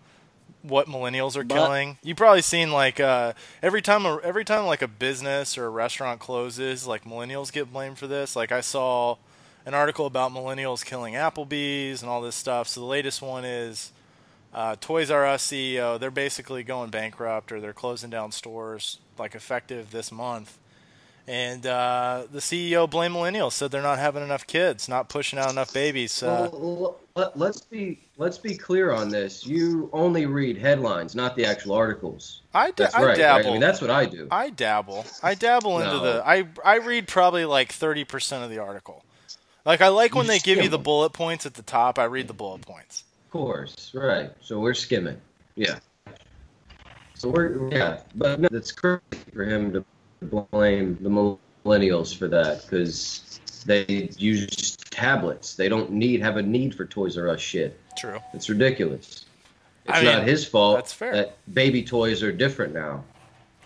[0.63, 1.97] what millennials are But- killing.
[2.01, 5.69] You've probably seen like uh, every time a, every time like a business or a
[5.69, 8.35] restaurant closes, like millennials get blamed for this.
[8.35, 9.17] Like I saw
[9.65, 12.67] an article about millennials killing Applebee's and all this stuff.
[12.67, 13.91] So the latest one is
[14.53, 15.99] uh, Toys R Us CEO.
[15.99, 20.57] They're basically going bankrupt or they're closing down stores like effective this month.
[21.27, 25.49] And uh, the CEO blamed millennials, said they're not having enough kids, not pushing out
[25.51, 26.11] enough babies.
[26.11, 29.45] So Well, let, let's be let's be clear on this.
[29.45, 32.41] You only read headlines, not the actual articles.
[32.53, 33.07] I, da- That's I right.
[33.07, 33.17] right?
[33.17, 33.49] dabble.
[33.49, 34.27] I mean, that's what I do.
[34.31, 35.05] I dabble.
[35.21, 36.23] I dabble into the.
[36.25, 39.03] I I read probably like thirty percent of the article.
[39.65, 41.99] Like I like when You they give you the bullet points at the top.
[41.99, 43.03] I read the bullet points.
[43.27, 44.31] Of course, right.
[44.41, 45.19] So we're skimming.
[45.55, 45.79] Yeah.
[47.13, 49.01] So we're yeah, but no, it's crazy
[49.33, 49.85] for him to
[50.51, 51.09] blame the
[51.65, 55.55] millennials for that because they use tablets.
[55.55, 57.79] They don't need have a need for Toys R Us shit.
[57.97, 58.19] True.
[58.33, 59.25] It's ridiculous.
[59.85, 61.13] It's I mean, not his fault that's fair.
[61.13, 63.03] that baby toys are different now.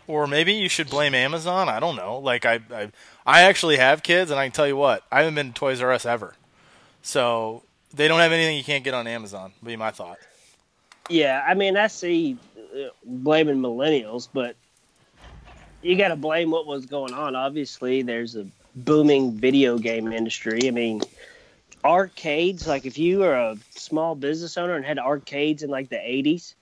[0.07, 1.67] Or maybe you should blame Amazon.
[1.67, 2.19] I don't know.
[2.19, 2.91] Like I, I,
[3.25, 5.81] I actually have kids, and I can tell you what, I haven't been to Toys
[5.81, 6.33] R Us ever.
[7.01, 7.63] So
[7.93, 9.51] they don't have anything you can't get on Amazon.
[9.61, 10.17] Would be my thought.
[11.09, 14.55] Yeah, I mean, I see uh, blaming millennials, but
[15.81, 17.35] you got to blame what was going on.
[17.35, 18.47] Obviously, there's a
[18.77, 20.67] booming video game industry.
[20.67, 21.01] I mean,
[21.83, 25.95] arcades, like if you were a small business owner and had arcades in like the
[25.95, 26.53] 80s,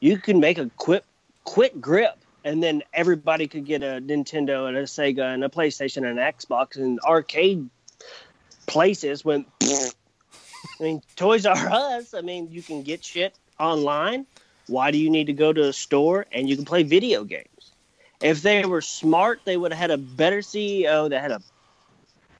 [0.00, 1.04] you could make a quick
[1.44, 6.08] quick grip and then everybody could get a Nintendo and a Sega and a PlayStation
[6.08, 7.68] and an Xbox and arcade
[8.66, 9.46] places went
[10.80, 14.26] I mean, Toys R Us, I mean, you can get shit online.
[14.66, 17.72] Why do you need to go to a store and you can play video games?
[18.20, 21.40] If they were smart, they would have had a better CEO that had a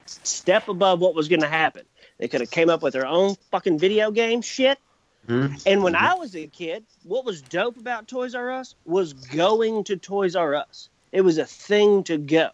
[0.07, 1.85] step above what was going to happen.
[2.17, 4.79] They could have came up with their own fucking video game shit.
[5.27, 5.47] Hmm?
[5.65, 9.83] And when I was a kid, what was dope about Toys R Us was going
[9.85, 10.89] to Toys R Us.
[11.11, 12.49] It was a thing to go.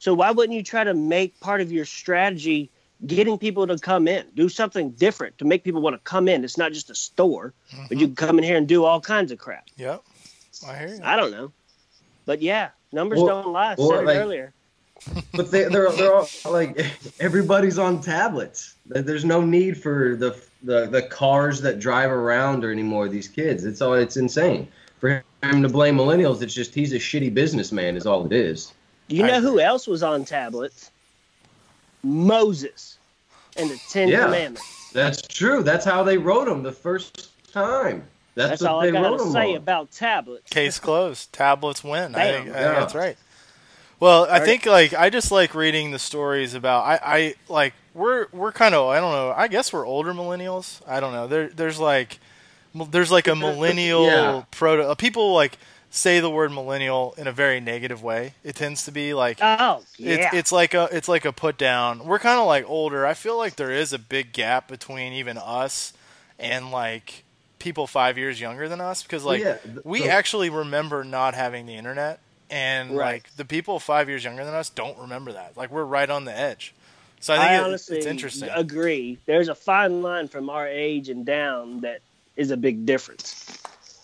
[0.00, 2.70] So why wouldn't you try to make part of your strategy
[3.06, 6.44] getting people to come in, do something different to make people want to come in?
[6.44, 7.52] It's not just a store,
[7.88, 9.66] but you can come in here and do all kinds of crap.
[9.76, 10.02] Yep.
[10.66, 11.00] I hear you.
[11.04, 11.52] I don't know,
[12.26, 13.72] but yeah, numbers Or- don't lie.
[13.72, 14.52] I or said it like- earlier.
[15.32, 16.84] But they, they're they're all like
[17.20, 18.74] everybody's on tablets.
[18.86, 23.08] There's no need for the the the cars that drive around or anymore.
[23.08, 24.68] These kids, it's all it's insane
[24.98, 26.42] for him to blame millennials.
[26.42, 28.72] It's just he's a shitty businessman, is all it is.
[29.06, 29.48] You know agree.
[29.50, 30.90] who else was on tablets?
[32.02, 32.98] Moses
[33.56, 34.24] and the Ten Yeah.
[34.24, 34.92] Commandments.
[34.92, 35.62] That's true.
[35.62, 38.04] That's how they wrote them the first time.
[38.34, 39.56] That's, That's what all they I gotta say on.
[39.56, 40.48] about tablets.
[40.50, 41.32] Case closed.
[41.32, 42.14] Tablets win.
[42.14, 42.52] I I Yeah.
[42.52, 43.16] that's right.
[44.00, 44.44] Well, I Right.
[44.44, 48.74] think like I just like reading the stories about I, I like we're we're kind
[48.74, 52.18] of I don't know I guess we're older millennials I don't know there there's like
[52.74, 54.42] there's like a millennial Yeah.
[54.52, 55.58] proto uh, people like
[55.90, 59.82] say the word millennial in a very negative way it tends to be like Oh
[59.96, 62.04] yeah, it's it's like a it's like a put down.
[62.06, 63.04] We're kind of like older.
[63.06, 65.92] I feel like there is a big gap between even us
[66.38, 67.24] and like
[67.58, 71.34] people 5 years younger than us because like Yeah, th- we the- actually remember not
[71.34, 72.20] having the internet
[72.50, 73.14] and Right.
[73.24, 75.56] like the people 5 years younger than us don't remember that.
[75.56, 76.74] Like we're right on the edge.
[77.20, 78.48] So I I, think it- honestly it's interesting.
[78.54, 79.18] agree.
[79.26, 82.00] There's a fine line from our age and down that
[82.36, 83.58] is a big difference.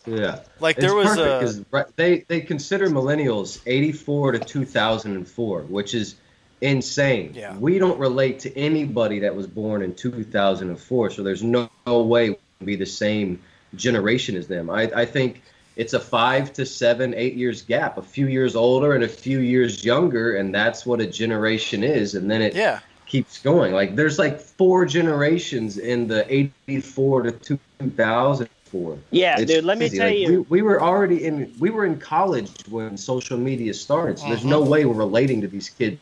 [0.06, 0.40] Yeah.
[0.60, 5.62] Like It's there was perfect a 'cause, right, they they consider millennials 84 to 2004,
[5.62, 6.16] which is
[6.60, 7.32] insane.
[7.34, 7.56] Yeah.
[7.56, 12.30] We don't relate to anybody that was born in 2004, so there's no, no way
[12.30, 13.40] we can be the same
[13.74, 14.70] generation as them.
[14.70, 15.42] I, I think
[15.76, 19.40] it's a five to seven, eight years gap, a few years older and a few
[19.40, 22.14] years younger, and that's what a generation is.
[22.14, 22.80] And then it yeah.
[23.06, 23.72] keeps going.
[23.74, 28.98] Like there's like four generations in the 84 to 2004.
[29.10, 29.64] Yeah, It's dude.
[29.64, 29.98] Let me crazy.
[29.98, 30.28] tell Like, you.
[30.48, 34.18] we, we were already in we were in college when social media started.
[34.18, 34.70] So there's no Mm-hmm.
[34.70, 35.98] way we're relating to these kids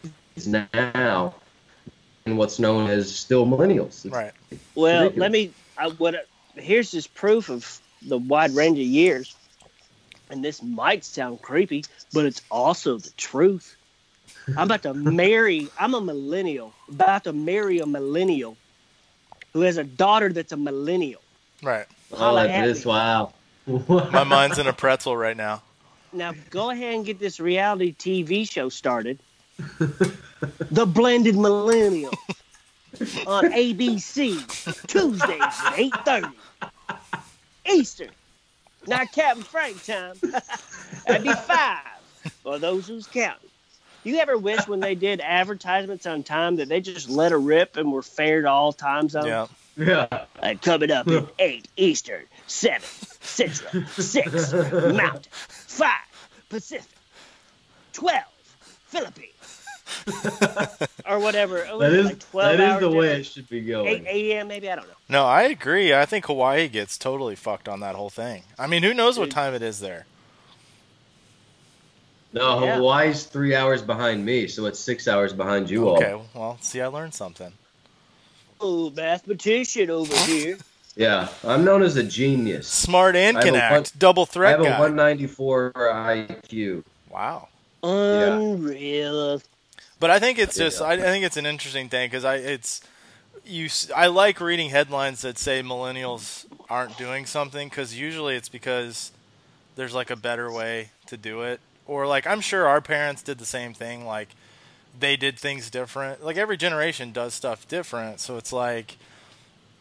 [0.46, 1.34] now
[2.26, 4.04] in what's known as still millennials.
[4.06, 4.32] It's- Right.
[4.74, 5.20] Well, ridiculous.
[5.20, 5.50] let me.
[5.78, 6.26] I, what?
[6.56, 9.34] Here's just proof of the wide range of years.
[10.32, 13.76] And this might sound creepy, but it's also the truth.
[14.56, 15.68] I'm about to marry.
[15.78, 16.72] I'm a millennial.
[16.88, 18.56] About to marry a millennial
[19.52, 21.20] who has a daughter that's a millennial.
[21.62, 21.84] Right.
[22.12, 22.88] Oh, Holla that at is me.
[22.92, 23.34] wow.
[23.66, 25.62] My mind's in a pretzel right now.
[26.14, 29.18] Now go ahead and get this reality TV show started.
[30.70, 32.10] the Blended Millennial
[33.26, 36.26] on ABC Tuesdays at eight thirty
[37.70, 38.10] Eastern.
[38.86, 40.16] Not Captain Frank time.
[41.06, 43.48] That'd be five for those who's counting.
[44.04, 47.76] You ever wish when they did advertisements on time that they just let a rip
[47.76, 49.26] and were fair to all time zones?
[49.26, 49.46] Yeah.
[49.76, 50.24] yeah.
[50.40, 52.88] Like coming up at eight Eastern, seven
[53.20, 55.90] Central, six, Mountain, five,
[56.48, 56.90] Pacific,
[57.92, 58.24] twelve,
[58.88, 59.31] Philippines,
[61.08, 61.58] or whatever.
[61.58, 63.88] It That is like that is hour the way it should be going.
[63.88, 64.16] Eight going.
[64.16, 64.48] a.m.
[64.48, 64.94] maybe I don't know.
[65.08, 65.94] No, I agree.
[65.94, 68.44] I think Hawaii gets totally fucked on that whole thing.
[68.58, 70.06] I mean, who knows what time it is there?
[72.32, 72.76] No, Yeah.
[72.76, 75.96] Hawaii's three hours behind me, so it's six hours behind you all.
[75.96, 77.52] Okay, well, see, I learned something.
[78.60, 80.56] Oh, mathematician over here.
[80.96, 82.68] Yeah, I'm known as a genius.
[82.68, 83.72] Smart and I have can act.
[83.72, 84.54] one- Double threat.
[84.54, 86.84] I threat have a 194 IQ.
[87.10, 87.48] Wow.
[87.82, 89.42] Unreal.
[90.02, 90.64] But I think it's Yeah.
[90.66, 92.80] just I, I think it's an interesting thing because I it's
[93.46, 98.48] you s- I like reading headlines that say millennials aren't doing something because usually it's
[98.48, 99.12] because
[99.76, 103.38] there's like a better way to do it or like I'm sure our parents did
[103.38, 104.30] the same thing like
[104.98, 108.96] they did things different like every generation does stuff different so it's like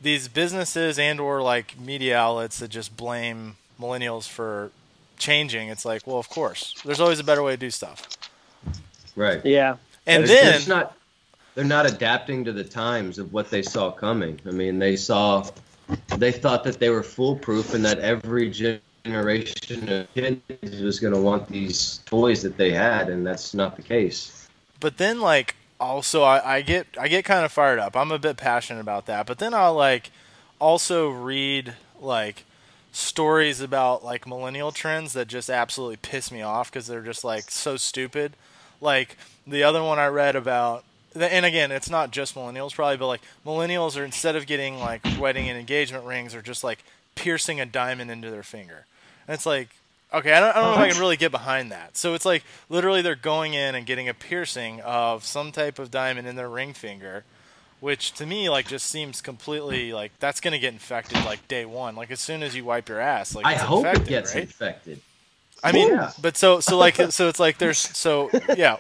[0.02, 4.70] these businesses and or like media outlets that just blame millennials for
[5.18, 8.08] changing it's like well of course there's always a better way to do stuff
[9.16, 9.44] Right.
[9.46, 9.78] Yeah.
[10.08, 10.98] And They're- then they're not
[11.54, 14.40] they're not adapting to the times of what they saw coming.
[14.48, 15.46] I mean, they saw
[16.18, 21.20] they thought that they were foolproof and that every generation of kids was going to
[21.20, 24.48] want these toys that they had, and that's not the case.
[24.80, 27.96] but then like also I, I get I get kind of fired up.
[27.98, 29.26] I'm a bit passionate about that.
[29.26, 30.12] But then I'll like
[30.60, 32.46] also read like
[32.94, 37.50] stories about like millennial trends that just absolutely piss me off because they're just like
[37.52, 38.34] so stupid.
[38.82, 39.18] Like
[39.48, 43.22] the other one I read about and again, it's not just millennials probably, but like
[43.46, 46.84] millennials are instead of getting like wedding and engagement rings are just like
[47.16, 48.86] piercing a diamond into their finger.
[49.28, 49.70] And it's like
[50.14, 51.96] Okay, I don't, I don't know if I can really get behind that.
[51.96, 55.90] So it's like literally they're going in and getting a piercing of some type of
[55.90, 57.24] diamond in their ring finger,
[57.80, 61.96] which to me like just seems completely like that's gonna get infected like day one.
[61.96, 64.44] Like as soon as you wipe your ass, like I hope infected, it gets right?
[64.44, 65.02] infected.
[65.64, 66.12] I mean, Yeah.
[66.22, 68.78] but so so like so it's like there's so yeah,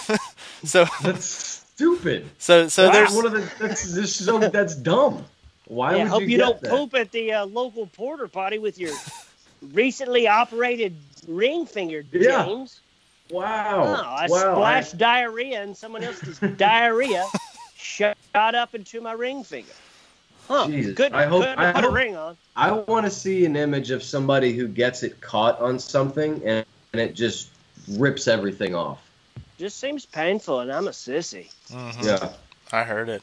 [0.64, 2.30] so That's stupid.
[2.38, 5.24] so so That's there's one of the that's this so that's dumb.
[5.66, 6.70] Why yeah, would hope you, you, get don't that?
[6.70, 8.92] poop at the uh, local porter potty with your
[9.72, 10.94] recently operated
[11.26, 12.44] ring finger, Yeah.
[12.44, 12.80] James.
[13.30, 13.84] Wow.
[13.84, 14.54] No, I wow.
[14.54, 17.24] splashed diarrhea and someone else's diarrhea
[17.76, 19.72] shot up into my ring finger.
[20.52, 20.66] Huh?
[20.66, 22.36] Jesus, Couldn't, I hope- couldn't I put hope- a ring on.
[22.54, 26.66] I want to see an image of somebody who gets it caught on something and,
[26.92, 27.48] and it just
[27.88, 28.98] rips everything off.
[29.58, 31.50] Just seems painful, and I'm a sissy.
[31.70, 32.04] Mhm.
[32.04, 32.32] Yeah.
[32.70, 33.22] I heard it.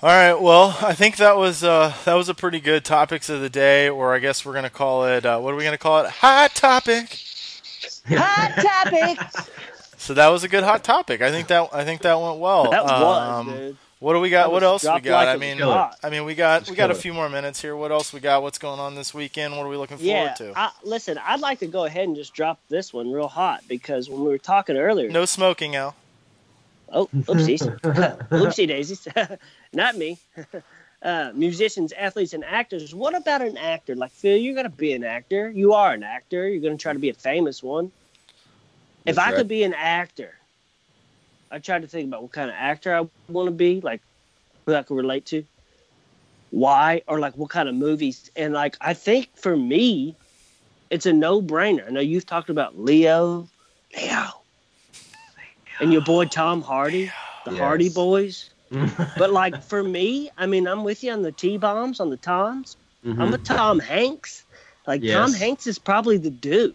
[0.00, 3.40] All right, well, I think that was uh, that was a pretty good topics of
[3.40, 5.26] the day, or I guess we're gonna call it.
[5.26, 6.10] Uh, what are we gonna call it?
[6.10, 7.18] Hot topic.
[8.08, 9.18] Hot topic.
[10.00, 11.20] So that was a good hot topic.
[11.20, 12.70] I think that I think that went well.
[12.70, 13.76] that was, Um, dude.
[14.00, 14.52] What do we got?
[14.52, 15.26] What else we got?
[15.26, 15.96] like I mean, hot.
[16.04, 17.74] I mean, we got Just we got a few more minutes here.
[17.74, 18.42] What else we got?
[18.42, 19.56] What's going on this weekend?
[19.56, 20.60] What are we looking Yeah, forward to?
[20.60, 24.08] I, listen, I'd like to go ahead and just drop this one real hot because
[24.08, 25.96] when we were talking earlier, No smoking, Al.
[26.90, 27.60] Oh, oopsies.
[28.30, 29.06] Oopsie daisies.
[29.72, 30.18] Not me.
[31.00, 32.92] Uh, musicians, athletes, and actors.
[32.92, 33.94] What about an actor?
[33.94, 35.48] Like, Phil, you're going to be an actor.
[35.48, 36.48] You are an actor.
[36.48, 37.92] You're going to try to be a famous one.
[39.06, 39.36] if I right.
[39.36, 40.34] could be an actor,
[41.50, 44.00] I tried to think about what kind of actor I want to be, like
[44.66, 45.44] who I could relate to,
[46.50, 48.30] why, or like what kind of movies.
[48.36, 50.14] And like, I think for me,
[50.90, 51.86] it's a no brainer.
[51.86, 53.48] I know you've talked about Leo,
[53.96, 54.24] Leo,
[55.80, 57.10] and your boy Tom Hardy,
[57.44, 57.60] the Yes.
[57.60, 58.50] Hardy Boys.
[59.16, 62.18] But like for me, I mean, I'm with you on the T bombs, on the
[62.18, 62.76] Toms.
[63.06, 64.44] I'm a Tom Hanks.
[64.86, 65.38] Like Tom Mm-hmm.
[65.38, 66.74] Hanks is probably the dude.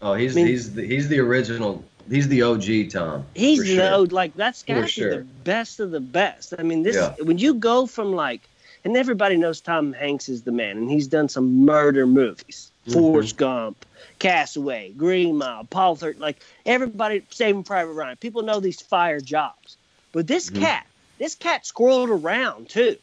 [0.00, 1.84] oh, he's I mean- he's the, he's the original.
[2.12, 3.24] He's the OG Tom.
[3.34, 4.06] He's the sure.
[4.06, 5.16] like that's got to be sure.
[5.16, 6.52] the best of the best.
[6.58, 7.14] I mean, this Yeah.
[7.22, 8.42] when you go from like,
[8.84, 12.92] and everybody knows Tom Hanks is the man, and he's done some murder movies, Mhm.
[12.92, 13.86] Forrest Gump,
[14.18, 16.36] Castaway, Green Mile, Paul Third, like
[16.66, 18.16] everybody, Saving Private Ryan.
[18.18, 19.78] People know these fire jobs,
[20.12, 20.60] but this Mhm.
[20.60, 20.86] cat,
[21.18, 22.96] this cat squirreled around too.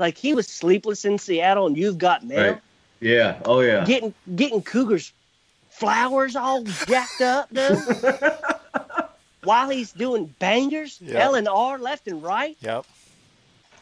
[0.00, 2.52] Like he was sleepless in Seattle, and you've got mail.
[2.52, 2.60] Right.
[3.00, 3.36] Yeah.
[3.44, 3.84] Oh yeah.
[3.84, 5.12] Getting getting cougars
[5.78, 7.78] flowers all jacked up, dude.
[9.44, 11.20] While he's doing bangers, Yeah.
[11.24, 12.56] L and R left and right.
[12.60, 12.84] Yep.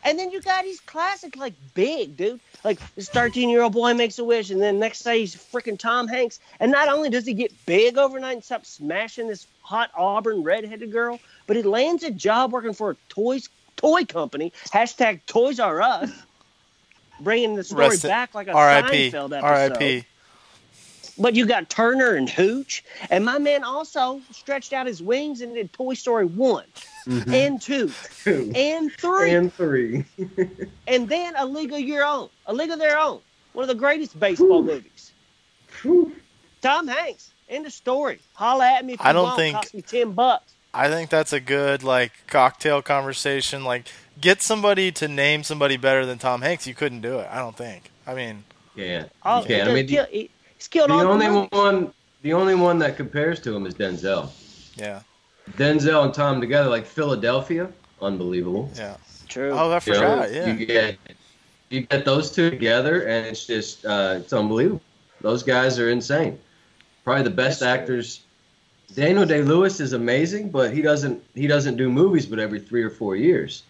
[0.06, 2.38] And then you got his classic like big, dude.
[2.62, 5.78] Like this 13 year old boy makes a wish, and then next day he's freaking
[5.78, 6.40] Tom Hanks.
[6.60, 10.92] And not only does he get big overnight and stop smashing this hot Auburn redheaded
[10.92, 14.52] girl, but he lands a job working for a toys toy company.
[14.70, 16.10] Hashtag Toys R Us.
[17.20, 18.52] Bringing the story Rest back like a.
[18.52, 19.42] Seinfeld episode.
[19.44, 20.04] R.I.P.
[21.16, 25.54] But you got Turner and Hooch, and my man also stretched out his wings and
[25.54, 26.64] did Toy Story one
[27.06, 27.32] Mhm.
[27.32, 27.92] and two
[28.24, 30.04] Two and three, and, three,
[30.88, 33.20] and then a League of Your Own, a League of Their Own.
[33.52, 35.12] One of the greatest baseball movies.
[36.62, 37.30] Tom Hanks.
[37.48, 38.18] End of story.
[38.32, 39.36] Holla at me if you I don't want.
[39.36, 40.52] think- Cost me ten bucks.
[40.72, 43.62] I think that's a good like cocktail conversation.
[43.64, 43.86] Like,
[44.20, 46.66] get somebody to name somebody better than Tom Hanks.
[46.66, 47.28] You couldn't do it.
[47.30, 47.90] I don't think.
[48.06, 48.42] I mean,
[48.74, 49.04] Yeah.
[49.24, 49.68] Oh, you can't.
[49.68, 50.30] I mean, kill, he,
[50.64, 51.92] he's killed the all only the one,
[52.22, 54.30] the only one that compares to him is Denzel.
[54.76, 55.00] yeah,
[55.52, 58.70] Denzel and Tom together, like Philadelphia, unbelievable.
[58.74, 58.96] yeah.
[59.28, 59.52] True.
[59.52, 60.32] Oh, I You know, forgot.
[60.32, 60.46] Yeah.
[60.54, 60.98] You get
[61.70, 64.80] you get those two together, and it's just uh, it's unbelievable.
[65.22, 66.38] Those guys are insane.
[67.04, 67.82] Probably the best That's true.
[67.96, 68.20] actors.
[68.94, 72.82] Daniel Day Lewis is amazing, but he doesn't he doesn't do movies but every three
[72.82, 73.64] or four years.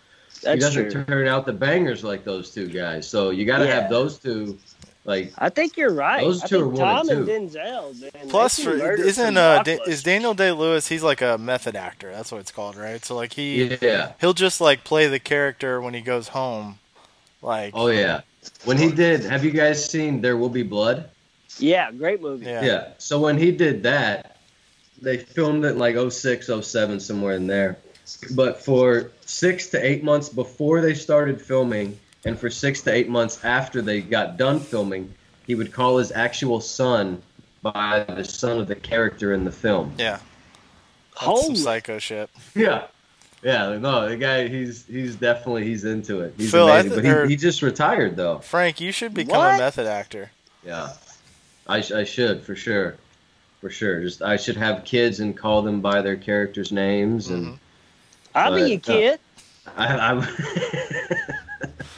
[0.44, 1.04] he doesn't true.
[1.04, 3.08] turn out the bangers like those two guys.
[3.08, 3.80] So you got to Yeah.
[3.82, 4.58] have those two.
[5.04, 6.22] Like I think you're right.
[6.22, 8.14] Those I two think are one Tom and and Denzel.
[8.14, 10.88] Man, Plus, for, isn't uh, da- is Daniel Day Lewis?
[10.88, 12.10] He's like a method actor.
[12.10, 13.04] That's what it's called, right?
[13.04, 16.78] So like he yeah, he'll just like play the character when he goes home.
[17.42, 18.22] Like, oh yeah.
[18.64, 21.10] When he did, have you guys seen There Will Be Blood?
[21.58, 22.46] Yeah, great movie.
[22.46, 22.64] yeah.
[22.64, 22.88] Yeah.
[22.98, 24.36] So when he did that,
[25.00, 27.78] they filmed it in like 06, 07, somewhere in there.
[28.34, 33.08] But for six to eight months before they started filming, and for six to eight
[33.08, 35.12] months after they got done filming,
[35.46, 37.20] he would call his actual son
[37.62, 39.92] by the son of the character in the film.
[39.98, 40.18] yeah.
[41.24, 42.28] That's some psycho shit.
[42.56, 42.86] Yeah.
[43.42, 46.32] Yeah, no, the guy, he's he's definitely he's into it.
[46.36, 48.38] He's Phil, amazing, th- but he, he just retired though.
[48.38, 49.54] Frank, you should become What?
[49.56, 50.30] a method actor.
[50.66, 50.92] Yeah,
[51.68, 52.96] I, sh- I should for sure,
[53.60, 54.00] for sure.
[54.00, 57.58] Just I should have kids and call them by their characters' names, and Mhm.
[58.34, 59.20] I'll But, be your uh, kid.
[59.76, 61.68] I, I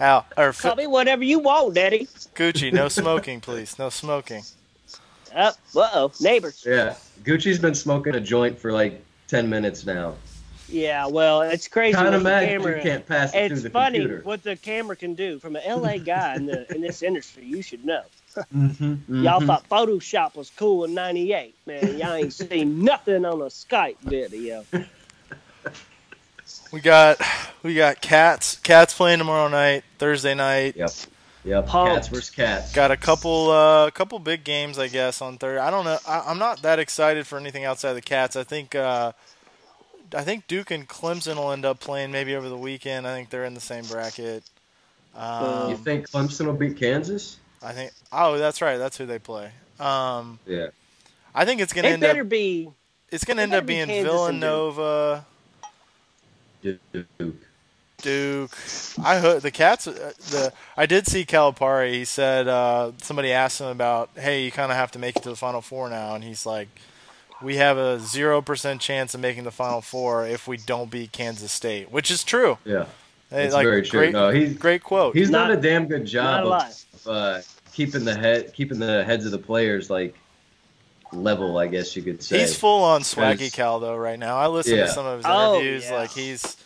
[0.00, 2.06] Al or Call me whatever you want, Daddy.
[2.34, 3.78] Gucci, no smoking, please.
[3.78, 4.42] No smoking.
[5.34, 6.64] Uh oh, neighbors.
[6.66, 6.94] yeah.
[7.22, 10.14] Gucci's been smoking a joint for like ten minutes now.
[10.70, 11.94] Yeah, well, it's crazy.
[11.94, 14.22] Kind what of the mad camera, you can't pass it It's through the funny computer.
[14.24, 17.44] what the camera can do from an LA guy in the in this industry.
[17.44, 18.02] You should know.
[18.54, 21.98] Mm-hmm, Y'all thought Photoshop was cool in '98, man.
[21.98, 24.64] Y'all ain't seen nothing on a Skype video.
[26.72, 27.20] We got
[27.62, 28.56] we got cats.
[28.56, 30.76] Cats playing tomorrow night, Thursday night.
[30.76, 30.90] Yep.
[31.44, 31.66] Yep.
[31.66, 31.94] Pumped.
[31.94, 32.72] Cats versus cats.
[32.72, 35.60] Got a couple uh couple big games, I guess, on Thursday.
[35.60, 35.98] I don't know.
[36.06, 38.36] I, I'm not that excited for anything outside the cats.
[38.36, 39.12] I think uh
[40.14, 43.06] I think Duke and Clemson will end up playing maybe over the weekend.
[43.06, 44.42] I think they're in the same bracket.
[45.14, 47.36] you Um, think Clemson will beat Kansas?
[47.62, 47.92] I think.
[48.12, 48.78] Oh, that's right.
[48.78, 49.50] That's who they play.
[49.80, 50.68] Um, Yeah.
[51.34, 52.10] I think it's gonna It end up.
[52.10, 52.68] better be.
[53.10, 55.26] It's gonna end up be being Kansas and Villanova,
[56.62, 57.36] Duke.
[58.00, 58.56] Duke.
[59.02, 59.86] I heard the Cats.
[59.88, 61.92] uh, The I did see Calipari.
[61.94, 65.22] He said uh, somebody asked him about, hey, you kind of have to make it
[65.24, 66.68] to the Final Four now, and he's like,
[67.42, 71.12] we have a zero percent chance of making the Final Four if we don't beat
[71.12, 72.58] Kansas State, which is true.
[72.64, 72.86] Yeah.
[73.30, 74.00] It's like, very true.
[74.00, 75.14] Great, No, he's great quote.
[75.14, 77.40] he's Not- done a damn good job a of uh,
[77.72, 80.14] keeping the head keeping the heads of the players like
[81.12, 82.40] level, I guess you could say.
[82.40, 84.36] He's full on swaggy Cal though right now.
[84.36, 84.86] I listened Yeah.
[84.86, 85.84] to some of his Oh, interviews.
[85.84, 85.96] yeah.
[85.96, 86.56] Like he's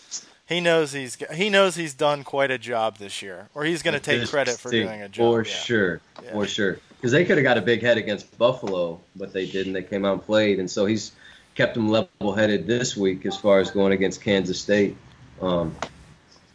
[0.47, 3.95] he knows he's he knows he's done quite a job this year, or he's going
[3.95, 5.33] to take credit for doing a job.
[5.33, 5.55] For yeah.
[5.55, 6.33] sure, Yeah.
[6.33, 6.79] for sure.
[6.97, 9.73] Because they could have got a big head against Buffalo, but they didn't.
[9.73, 11.13] They came out and played, and so he's
[11.55, 14.97] kept them level-headed this week as far as going against Kansas State.
[15.41, 15.75] Um,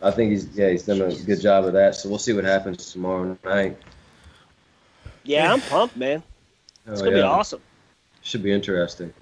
[0.01, 1.95] I think he's yeah he's done a good job of that.
[1.95, 3.77] So we'll see what happens tomorrow night.
[5.23, 6.23] Yeah, I'm pumped, man.
[6.88, 7.61] It's Oh, gonna be awesome.
[8.28, 9.13] Should be interesting.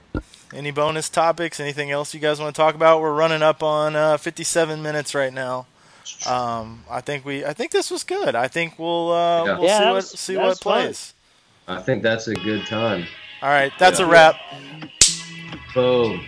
[0.51, 1.59] Any bonus topics?
[1.59, 3.01] Anything else you guys want to talk about?
[3.01, 5.67] We're running up on uh, 57 minutes right now.
[6.27, 8.33] Um, I think we I think this was good.
[8.33, 9.57] I think we'll uh, Yeah.
[9.59, 10.81] we'll Yeah, see that what was- see what was fun.
[10.81, 11.13] plays.
[11.67, 13.05] I think that's a good time.
[13.43, 14.05] All right, that's Yeah.
[14.07, 14.35] a wrap.
[15.75, 16.25] Boom.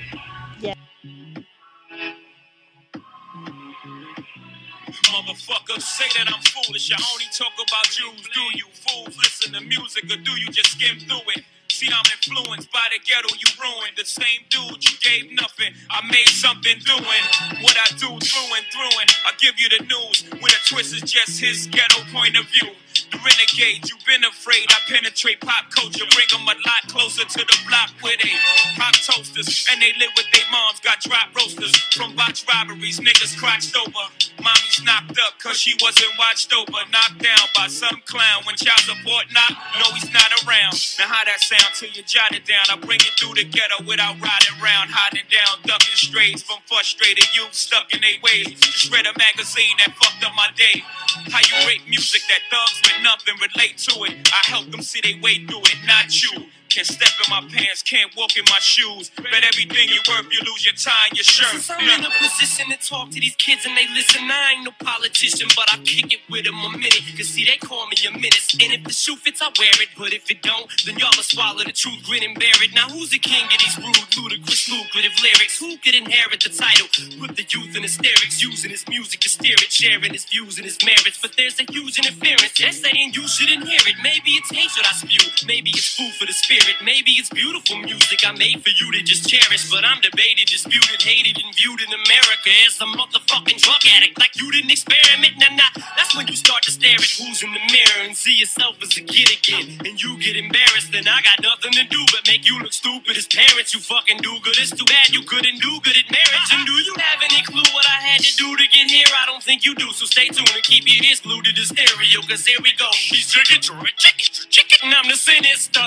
[4.88, 6.92] Motherfucker, say that I'm foolish.
[6.92, 8.28] I only talk about Jews.
[8.34, 11.44] Do you fools listen to music or do you just skim through it?
[11.78, 13.94] See, I'm influenced by the ghetto you ruined.
[13.98, 15.78] The same dude you gave nothing.
[15.92, 17.24] I made something doing
[17.62, 18.98] what I do through and through.
[18.98, 22.46] And I give you the news with a twist is just his ghetto point of
[22.50, 22.74] view.
[23.14, 24.68] Renegade, you've been afraid.
[24.70, 28.32] I penetrate pop culture, bring them a lot closer to the block where they
[28.76, 30.80] pop toasters and they live with their moms.
[30.82, 34.06] Got drop roasters from botch robberies, niggas crotched over.
[34.44, 36.80] Mommy's knocked up cause she wasn't watched over.
[36.92, 39.56] Knocked down by some clown when child support knock.
[39.80, 40.76] No, he's not around.
[41.00, 42.68] Now, how that sound till you jot it down?
[42.70, 47.28] I bring it through the ghetto without riding round, hiding down, ducking strays from frustrated
[47.36, 48.60] youth stuck in their ways.
[48.60, 50.84] Just read a magazine that fucked up my day.
[51.32, 54.30] How you rate music that thugs with nothing relate to it?
[54.34, 56.46] I help them see they way through it, not you.
[56.70, 59.10] Can't step in my pants, can't walk in my shoes.
[59.16, 61.48] Bet everything you worth, you lose your tie and your shirt.
[61.56, 64.66] Since I'm in a position to talk to these kids and they listen, I ain't
[64.66, 67.02] no politician, but I kick it with them a minute.
[67.16, 68.54] Cause see, they call me a menace.
[68.60, 69.90] And if the shoe fits, I wear it.
[69.98, 72.76] But if it don't, then y'all must swallow the truth, grin and bear it.
[72.76, 75.58] Now who's the king of these rude, ludicrous, lucrative lyrics?
[75.60, 76.88] Who could inherit the title?
[77.18, 80.66] Put the youth in hysterics, using his music to steer it, sharing his views and
[80.66, 81.20] his merits.
[81.22, 82.54] But there's a huge interference.
[82.58, 83.96] They're saying you shouldn't hear it.
[84.04, 85.24] Maybe it's hatred I spew.
[85.48, 86.57] Maybe it's food for the spirit.
[86.84, 89.70] Maybe it's beautiful music I made for you to just cherish.
[89.70, 94.18] But I'm debated, disputed, hated, and viewed in America as a motherfucking drug addict.
[94.20, 95.38] Like you didn't experiment.
[95.38, 95.72] Nah, nah.
[95.96, 98.98] That's when you start to stare at who's in the mirror and see yourself as
[98.98, 99.82] a kid again.
[99.86, 100.92] And you get embarrassed.
[100.92, 103.74] Then I got nothing to do but make you look stupid as parents.
[103.74, 104.56] You fucking do good.
[104.58, 106.50] It's too bad you couldn't do good at marriage.
[106.54, 109.08] And do you have any clue what I had to do to get here?
[109.12, 109.92] I don't think you do.
[109.92, 112.22] So stay tuned and keep your ears glued to the stereo.
[112.26, 112.90] Cause here we go.
[112.94, 114.94] He's chicken, chicken, chicken, chicken.
[114.96, 115.86] I'm the sinister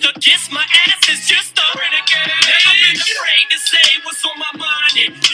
[0.00, 0.52] just a.
[0.52, 2.32] My ass is just a renegade.
[2.42, 5.26] Never been afraid to say what's on my mind.